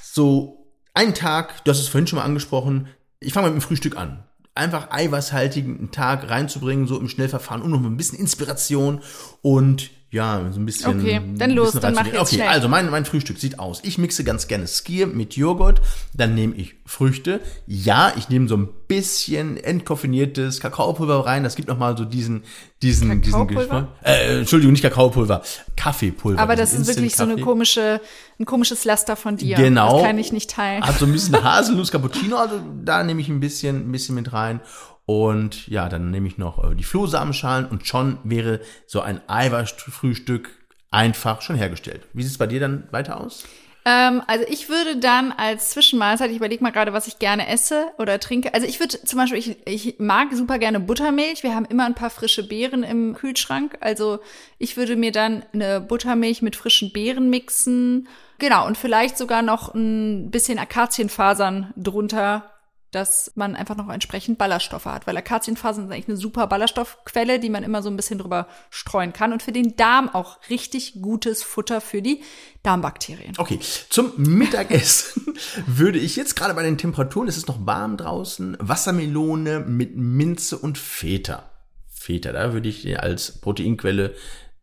so 0.00 0.66
einen 0.94 1.12
Tag, 1.12 1.62
du 1.62 1.70
hast 1.70 1.80
es 1.80 1.88
vorhin 1.88 2.06
schon 2.06 2.20
mal 2.20 2.24
angesprochen, 2.24 2.88
ich 3.20 3.34
fange 3.34 3.48
mal 3.48 3.54
mit 3.54 3.62
dem 3.62 3.66
Frühstück 3.66 3.98
an. 3.98 4.24
Einfach 4.54 4.92
eiweißhaltigen 4.92 5.90
Tag 5.90 6.30
reinzubringen, 6.30 6.86
so 6.86 6.98
im 6.98 7.10
Schnellverfahren 7.10 7.60
und 7.60 7.70
noch 7.70 7.82
ein 7.82 7.98
bisschen 7.98 8.18
Inspiration 8.18 9.02
und 9.42 9.90
ja, 10.14 10.48
so 10.52 10.60
ein 10.60 10.64
bisschen. 10.64 11.00
Okay, 11.00 11.20
dann 11.36 11.50
los, 11.50 11.72
dann 11.72 11.92
mach 11.92 12.06
jetzt 12.06 12.20
Okay, 12.20 12.36
schnell. 12.36 12.48
also 12.48 12.68
mein, 12.68 12.88
mein 12.88 13.04
Frühstück 13.04 13.38
sieht 13.38 13.58
aus. 13.58 13.80
Ich 13.82 13.98
mixe 13.98 14.22
ganz 14.22 14.46
gerne 14.46 14.68
Skier 14.68 15.08
mit 15.08 15.34
Joghurt, 15.34 15.82
dann 16.14 16.36
nehme 16.36 16.54
ich 16.54 16.76
Früchte. 16.86 17.40
Ja, 17.66 18.12
ich 18.16 18.28
nehme 18.28 18.46
so 18.46 18.56
ein 18.56 18.68
bisschen 18.86 19.56
entkoffiniertes 19.56 20.60
Kakaopulver 20.60 21.26
rein. 21.26 21.42
Das 21.42 21.56
gibt 21.56 21.66
noch 21.66 21.78
mal 21.78 21.98
so 21.98 22.04
diesen, 22.04 22.44
diesen, 22.80 23.22
diesen 23.22 23.48
Geschmack. 23.48 23.88
Äh, 24.04 24.38
Entschuldigung, 24.38 24.72
nicht 24.72 24.82
Kakaopulver, 24.82 25.42
Kaffeepulver. 25.76 26.40
Aber 26.40 26.54
das 26.54 26.74
ist 26.74 26.86
wirklich 26.86 27.16
so 27.16 27.24
eine 27.24 27.36
komische, 27.40 28.00
ein 28.38 28.44
komisches 28.44 28.84
Laster 28.84 29.16
von 29.16 29.36
dir. 29.36 29.56
Genau. 29.56 29.98
Das 29.98 30.06
kann 30.06 30.18
ich 30.18 30.32
nicht 30.32 30.50
teilen. 30.50 30.84
Hat 30.84 30.96
so 30.96 31.06
ein 31.06 31.12
bisschen 31.12 31.34
Haselnuss 31.44 31.90
Cappuccino, 31.90 32.36
also 32.36 32.60
da 32.84 33.02
nehme 33.02 33.20
ich 33.20 33.28
ein 33.28 33.40
bisschen, 33.40 33.88
ein 33.88 33.92
bisschen 33.92 34.14
mit 34.14 34.32
rein. 34.32 34.60
Und 35.06 35.68
ja, 35.68 35.88
dann 35.88 36.10
nehme 36.10 36.28
ich 36.28 36.38
noch 36.38 36.62
äh, 36.64 36.74
die 36.74 36.84
Flohsamenschalen 36.84 37.66
und 37.66 37.86
schon 37.86 38.18
wäre 38.24 38.60
so 38.86 39.00
ein 39.00 39.20
Eiweißfrühstück 39.28 40.50
einfach 40.90 41.42
schon 41.42 41.56
hergestellt. 41.56 42.06
Wie 42.12 42.22
sieht 42.22 42.32
es 42.32 42.38
bei 42.38 42.46
dir 42.46 42.60
dann 42.60 42.88
weiter 42.90 43.20
aus? 43.20 43.44
Ähm, 43.86 44.22
also 44.26 44.46
ich 44.48 44.70
würde 44.70 44.96
dann 44.96 45.32
als 45.32 45.70
Zwischenmahlzeit, 45.70 46.30
ich 46.30 46.38
überlege 46.38 46.62
mal 46.62 46.70
gerade, 46.70 46.94
was 46.94 47.06
ich 47.06 47.18
gerne 47.18 47.48
esse 47.48 47.88
oder 47.98 48.18
trinke. 48.18 48.54
Also 48.54 48.66
ich 48.66 48.80
würde 48.80 48.98
zum 49.04 49.18
Beispiel, 49.18 49.38
ich, 49.38 49.66
ich 49.66 49.98
mag 49.98 50.32
super 50.32 50.58
gerne 50.58 50.80
Buttermilch. 50.80 51.42
Wir 51.42 51.54
haben 51.54 51.66
immer 51.66 51.84
ein 51.84 51.94
paar 51.94 52.08
frische 52.08 52.48
Beeren 52.48 52.82
im 52.82 53.14
Kühlschrank. 53.14 53.76
Also 53.80 54.20
ich 54.58 54.78
würde 54.78 54.96
mir 54.96 55.12
dann 55.12 55.44
eine 55.52 55.82
Buttermilch 55.82 56.40
mit 56.40 56.56
frischen 56.56 56.92
Beeren 56.92 57.28
mixen. 57.28 58.08
Genau, 58.38 58.66
und 58.66 58.78
vielleicht 58.78 59.18
sogar 59.18 59.42
noch 59.42 59.74
ein 59.74 60.30
bisschen 60.30 60.58
Akazienfasern 60.58 61.74
drunter 61.76 62.53
dass 62.94 63.32
man 63.34 63.56
einfach 63.56 63.76
noch 63.76 63.88
entsprechend 63.88 64.38
Ballaststoffe 64.38 64.84
hat, 64.86 65.06
weil 65.06 65.16
Akazienfasern 65.16 65.84
sind 65.84 65.92
eigentlich 65.92 66.08
eine 66.08 66.16
super 66.16 66.46
Ballaststoffquelle, 66.46 67.40
die 67.40 67.50
man 67.50 67.62
immer 67.62 67.82
so 67.82 67.90
ein 67.90 67.96
bisschen 67.96 68.18
drüber 68.18 68.46
streuen 68.70 69.12
kann 69.12 69.32
und 69.32 69.42
für 69.42 69.52
den 69.52 69.76
Darm 69.76 70.08
auch 70.08 70.38
richtig 70.50 71.00
gutes 71.00 71.42
Futter 71.42 71.80
für 71.80 72.02
die 72.02 72.22
Darmbakterien. 72.62 73.34
Okay, 73.38 73.58
zum 73.90 74.12
Mittagessen 74.16 75.34
würde 75.66 75.98
ich 75.98 76.16
jetzt 76.16 76.36
gerade 76.36 76.54
bei 76.54 76.62
den 76.62 76.78
Temperaturen, 76.78 77.28
es 77.28 77.36
ist 77.36 77.48
noch 77.48 77.66
warm 77.66 77.96
draußen, 77.96 78.56
Wassermelone 78.60 79.60
mit 79.60 79.96
Minze 79.96 80.58
und 80.58 80.78
Feta. 80.78 81.50
Feta, 81.88 82.32
da 82.32 82.52
würde 82.52 82.68
ich 82.68 83.00
als 83.00 83.40
Proteinquelle 83.40 84.14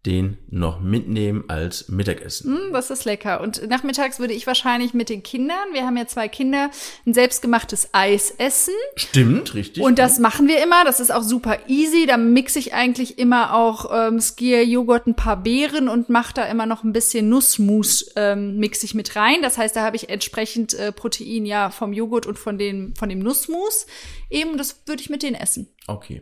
den 0.06 0.40
noch 0.50 0.80
mitnehmen 0.80 1.44
als 1.48 1.88
Mittagessen. 1.88 2.54
Mm, 2.54 2.74
das 2.74 2.90
ist 2.90 3.06
lecker. 3.06 3.40
Und 3.40 3.68
nachmittags 3.70 4.20
würde 4.20 4.34
ich 4.34 4.48
wahrscheinlich 4.48 4.96
mit 4.96 5.10
den 5.10 5.22
Kindern, 5.22 5.74
wir 5.74 5.86
haben 5.86 5.96
ja 5.96 6.08
zwei 6.08 6.28
Kinder, 6.28 6.72
ein 7.06 7.14
selbstgemachtes 7.14 7.90
Eis 7.92 8.32
essen. 8.32 8.74
Stimmt, 8.96 9.54
richtig. 9.54 9.84
Und 9.84 10.00
das 10.00 10.18
machen 10.18 10.48
wir 10.48 10.64
immer. 10.64 10.84
Das 10.86 11.00
ist 11.00 11.12
auch 11.12 11.22
super 11.22 11.60
easy. 11.68 12.08
Da 12.08 12.18
mixe 12.18 12.58
ich 12.58 12.74
eigentlich 12.74 13.20
immer 13.20 13.54
auch 13.54 13.92
ähm, 13.94 14.20
Skier, 14.20 14.66
Joghurt, 14.66 15.06
ein 15.06 15.16
paar 15.16 15.38
Beeren 15.38 15.88
und 15.88 16.10
mache 16.10 16.34
da 16.34 16.46
immer 16.46 16.66
noch 16.66 16.84
ein 16.84 16.94
bisschen 16.94 17.30
Nussmus 17.30 18.12
ähm, 18.16 18.58
mixe 18.58 18.86
ich 18.86 18.96
mit 18.96 19.16
rein. 19.16 19.44
Das 19.44 19.60
heißt, 19.60 19.76
da 19.76 19.84
habe 19.84 19.96
ich 19.96 20.10
entsprechend 20.10 20.74
äh, 20.74 20.92
Protein 20.92 21.46
ja 21.46 21.70
vom 21.70 21.94
Joghurt 21.94 22.26
und 22.26 22.40
von 22.40 22.58
dem 22.58 22.96
von 22.96 23.08
dem 23.08 23.20
Nussmus. 23.20 23.86
Eben, 24.32 24.58
das 24.58 24.82
würde 24.88 25.02
ich 25.02 25.10
mit 25.12 25.22
denen 25.22 25.36
essen. 25.36 25.70
Okay. 25.88 26.22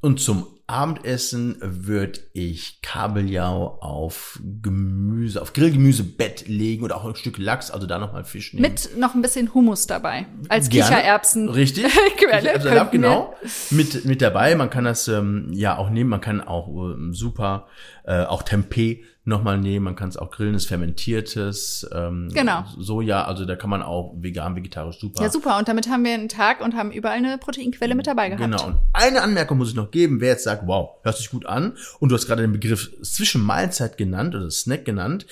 Und 0.00 0.20
zum 0.20 0.46
Abendessen 0.70 1.56
würde 1.60 2.20
ich 2.32 2.80
Kabeljau 2.80 3.78
auf 3.80 4.38
Gemüse, 4.62 5.42
auf 5.42 5.52
Grillgemüsebett 5.52 6.46
legen 6.46 6.84
oder 6.84 6.96
auch 6.96 7.04
ein 7.04 7.16
Stück 7.16 7.38
Lachs, 7.38 7.70
also 7.70 7.86
da 7.86 7.98
nochmal 7.98 8.24
Fisch 8.24 8.54
nehmen. 8.54 8.62
Mit 8.62 8.96
noch 8.96 9.14
ein 9.14 9.22
bisschen 9.22 9.52
Hummus 9.52 9.88
dabei. 9.88 10.26
Als 10.48 10.68
Gerne. 10.68 10.94
Kichererbsen. 10.94 11.48
Richtig. 11.48 11.84
Quelle. 12.16 12.40
Kichererbsensalat, 12.40 12.92
genau. 12.92 13.34
Mit, 13.70 14.04
mit 14.04 14.22
dabei. 14.22 14.54
Man 14.54 14.70
kann 14.70 14.84
das 14.84 15.08
ähm, 15.08 15.48
ja 15.52 15.76
auch 15.76 15.90
nehmen. 15.90 16.08
Man 16.08 16.20
kann 16.20 16.40
auch 16.40 16.68
ähm, 16.68 17.14
super, 17.14 17.66
äh, 18.10 18.24
auch 18.24 18.42
Tempeh 18.42 19.04
nochmal 19.22 19.56
nehmen. 19.56 19.84
Man 19.84 19.94
kann 19.94 20.08
es 20.08 20.16
auch 20.16 20.32
grillen, 20.32 20.54
das 20.54 20.66
fermentiertes. 20.66 21.88
Ähm, 21.94 22.28
Genau. 22.34 22.64
Soja, 22.76 23.24
also 23.24 23.44
da 23.44 23.54
kann 23.54 23.70
man 23.70 23.82
auch 23.82 24.14
vegan, 24.16 24.56
vegetarisch 24.56 24.98
super. 24.98 25.22
Ja, 25.22 25.30
super. 25.30 25.58
Und 25.58 25.68
damit 25.68 25.88
haben 25.88 26.04
wir 26.04 26.14
einen 26.14 26.28
Tag 26.28 26.60
und 26.60 26.74
haben 26.74 26.90
überall 26.90 27.18
eine 27.18 27.38
Proteinquelle 27.38 27.94
mit 27.94 28.08
dabei 28.08 28.28
gehabt. 28.28 28.42
Genau. 28.42 28.66
Und 28.66 28.78
eine 28.92 29.22
Anmerkung 29.22 29.58
muss 29.58 29.68
ich 29.68 29.76
noch 29.76 29.92
geben, 29.92 30.20
wer 30.20 30.30
jetzt 30.30 30.42
sagt, 30.42 30.66
wow, 30.66 30.96
hört 31.04 31.16
sich 31.16 31.30
gut 31.30 31.46
an, 31.46 31.76
und 32.00 32.08
du 32.08 32.16
hast 32.16 32.26
gerade 32.26 32.42
den 32.42 32.52
Begriff 32.52 32.90
Zwischenmahlzeit 33.00 33.96
genannt 33.96 34.34
oder 34.34 34.50
Snack 34.50 34.84
genannt, 34.84 35.26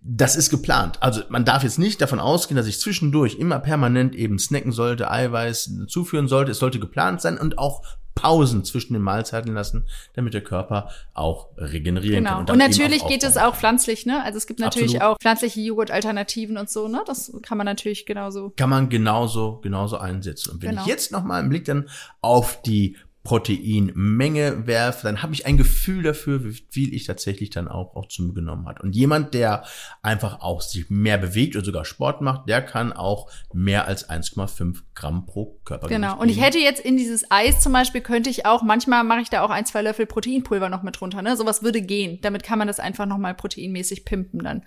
das 0.00 0.34
ist 0.34 0.50
geplant. 0.50 0.96
Also 1.00 1.22
man 1.28 1.44
darf 1.44 1.62
jetzt 1.62 1.78
nicht 1.78 2.00
davon 2.00 2.18
ausgehen, 2.18 2.56
dass 2.56 2.66
ich 2.66 2.80
zwischendurch 2.80 3.36
immer 3.36 3.58
permanent 3.58 4.14
eben 4.14 4.38
snacken 4.38 4.72
sollte, 4.72 5.10
Eiweiß 5.10 5.86
zuführen 5.86 6.28
sollte. 6.28 6.50
Es 6.52 6.58
sollte 6.58 6.80
geplant 6.80 7.20
sein 7.20 7.38
und 7.38 7.58
auch 7.58 7.82
Pausen 8.14 8.64
zwischen 8.64 8.92
den 8.92 9.02
Mahlzeiten 9.02 9.54
lassen, 9.54 9.84
damit 10.14 10.34
der 10.34 10.42
Körper 10.42 10.90
auch 11.14 11.48
regenerieren 11.56 12.24
Genau. 12.24 12.30
kann. 12.30 12.40
Und, 12.40 12.48
eben 12.50 12.58
natürlich 12.58 13.06
geht 13.06 13.22
es 13.24 13.36
auch 13.36 13.56
pflanzlich, 13.56 14.06
ne? 14.06 14.22
Also 14.22 14.36
es 14.38 14.46
gibt 14.46 14.60
natürlich 14.60 14.96
Absolut. 14.96 15.16
auch 15.16 15.18
pflanzliche 15.20 15.60
Joghurt-Alternativen 15.60 16.56
und 16.58 16.70
so, 16.70 16.88
ne? 16.88 17.02
Das 17.06 17.32
kann 17.42 17.58
man 17.58 17.64
natürlich 17.64 18.06
genauso. 18.06 18.50
kann 18.56 18.70
man 18.70 18.88
genauso, 18.88 19.58
genauso 19.62 19.98
einsetzen. 19.98 20.52
Und 20.52 20.62
wenn 20.62 20.70
Genau. 20.70 20.82
ich 20.82 20.88
jetzt 20.88 21.12
noch 21.12 21.24
mal 21.24 21.38
einen 21.40 21.48
Blick 21.48 21.64
dann 21.64 21.88
auf 22.20 22.60
die 22.62 22.96
Proteinmenge 23.24 24.66
werfe, 24.66 25.06
dann 25.06 25.22
habe 25.22 25.32
ich 25.32 25.46
ein 25.46 25.56
Gefühl 25.56 26.02
dafür, 26.02 26.44
wie 26.44 26.52
viel 26.70 26.92
ich 26.94 27.04
tatsächlich 27.06 27.50
dann 27.50 27.68
auch, 27.68 27.94
auch 27.94 28.08
zu 28.08 28.22
mir 28.22 28.34
genommen 28.34 28.66
hat. 28.66 28.80
Und 28.80 28.94
jemand, 28.94 29.34
der 29.34 29.64
einfach 30.02 30.40
auch 30.40 30.60
sich 30.60 30.90
mehr 30.90 31.18
bewegt 31.18 31.54
oder 31.56 31.64
sogar 31.64 31.84
Sport 31.84 32.20
macht, 32.20 32.48
der 32.48 32.62
kann 32.62 32.92
auch 32.92 33.30
mehr 33.52 33.86
als 33.86 34.08
1,5 34.08 34.78
Gramm 34.94 35.26
pro 35.26 35.58
Körpergewicht 35.64 36.00
Genau. 36.00 36.18
Und 36.20 36.28
ich 36.28 36.40
hätte 36.40 36.58
jetzt 36.58 36.80
in 36.84 36.96
dieses 36.96 37.30
Eis 37.30 37.60
zum 37.60 37.72
Beispiel, 37.72 38.00
könnte 38.00 38.30
ich 38.30 38.46
auch, 38.46 38.62
manchmal 38.62 39.04
mache 39.04 39.20
ich 39.20 39.30
da 39.30 39.42
auch 39.42 39.50
ein, 39.50 39.66
zwei 39.66 39.82
Löffel 39.82 40.06
Proteinpulver 40.06 40.68
noch 40.68 40.82
mit 40.82 41.00
drunter, 41.00 41.22
ne? 41.22 41.36
Sowas 41.36 41.62
würde 41.62 41.82
gehen. 41.82 42.18
Damit 42.22 42.42
kann 42.42 42.58
man 42.58 42.68
das 42.68 42.80
einfach 42.80 43.06
noch 43.06 43.18
mal 43.18 43.34
proteinmäßig 43.34 44.04
pimpen 44.04 44.40
dann. 44.42 44.62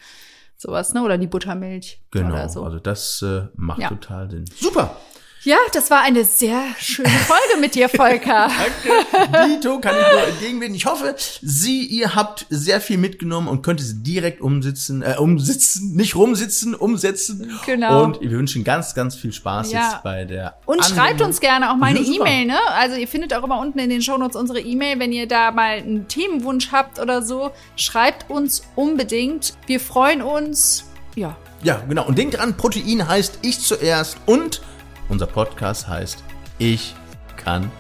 Sowas, 0.58 0.94
ne? 0.94 1.04
Oder 1.04 1.18
die 1.18 1.28
Buttermilch 1.28 2.02
Genau, 2.12 2.30
oder 2.30 2.50
so. 2.50 2.64
also 2.64 2.80
das 2.80 3.22
äh, 3.22 3.48
macht 3.56 3.80
Ja. 3.82 3.90
total 3.90 4.30
Sinn. 4.32 4.46
Super! 4.56 4.96
Ja, 5.46 5.58
das 5.74 5.92
war 5.92 6.02
eine 6.02 6.26
sehr 6.26 6.60
schöne 6.80 7.08
Folge 7.08 7.62
mit 7.62 7.76
dir, 7.76 7.88
Volker. 7.88 8.50
Danke. 9.32 9.48
Dito 9.48 9.80
kann 9.80 9.96
ich 9.96 10.12
nur 10.12 10.28
entgegenwenden. 10.28 10.74
Ich 10.76 10.88
hoffe, 10.88 11.16
Sie, 11.44 11.86
ihr 11.86 12.16
habt 12.16 12.48
sehr 12.50 12.82
viel 12.82 12.98
mitgenommen 12.98 13.48
und 13.48 13.62
könnt 13.62 13.80
es 13.80 14.02
direkt 14.02 14.42
umsitzen, 14.42 15.04
äh, 15.04 15.16
umsitzen, 15.20 15.96
nicht 15.96 16.16
rumsitzen, 16.16 16.74
umsetzen. 16.74 17.52
Genau. 17.66 18.04
Und 18.06 18.22
wir 18.22 18.32
wünschen 18.32 18.64
ganz, 18.64 18.96
ganz 18.96 19.16
viel 19.16 19.32
Spaß 19.32 19.72
Ja. 19.72 19.92
jetzt 19.92 20.04
bei 20.04 20.26
der 20.26 20.58
Und 20.66 20.80
Anwendung. 20.80 20.98
schreibt 20.98 21.22
uns 21.22 21.40
gerne 21.40 21.72
auch 21.72 21.76
mal 21.76 21.88
eine. 21.92 22.00
E-Mail, 22.00 22.46
ne? 22.48 22.58
Also 22.74 22.96
ihr 22.96 23.08
findet 23.08 23.34
auch 23.36 23.44
immer 23.44 23.60
unten 23.60 23.78
in 23.78 23.90
den 23.92 24.02
Shownotes 24.02 24.36
unsere 24.36 24.60
E-Mail, 24.60 24.98
wenn 25.00 25.12
ihr 25.14 25.28
da 25.28 25.52
mal 25.52 25.78
einen 25.78 26.08
Themenwunsch 26.08 26.72
habt 26.72 26.98
oder 27.00 27.22
so. 27.22 27.52
Schreibt 27.76 28.32
uns 28.32 28.64
unbedingt. 28.76 29.54
Wir 29.68 29.80
freuen 29.80 30.24
uns. 30.24 30.86
Ja. 31.16 31.38
Ja, 31.62 31.82
genau. 31.88 32.06
Und 32.08 32.18
denkt 32.18 32.38
dran, 32.38 32.58
Protein 32.58 33.08
heißt 33.08 33.40
ich 33.44 33.60
zuerst 33.60 34.18
und 34.26 34.62
unser 35.10 35.28
Podcast 35.28 35.88
heißt 35.88 36.24
ich 36.58 36.96
kann 37.38 37.72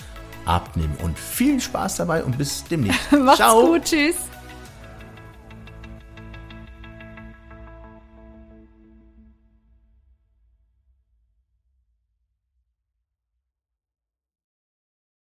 abnehmen. 0.45 0.95
Und 1.01 1.17
viel 1.17 1.59
Spaß 1.59 1.97
dabei 1.97 2.23
und 2.23 2.37
bis 2.37 2.63
demnächst. 2.65 3.11
Macht's 3.11 3.37
Ciao. 3.37 3.65
gut. 3.65 3.85
Tschüss. 3.85 4.15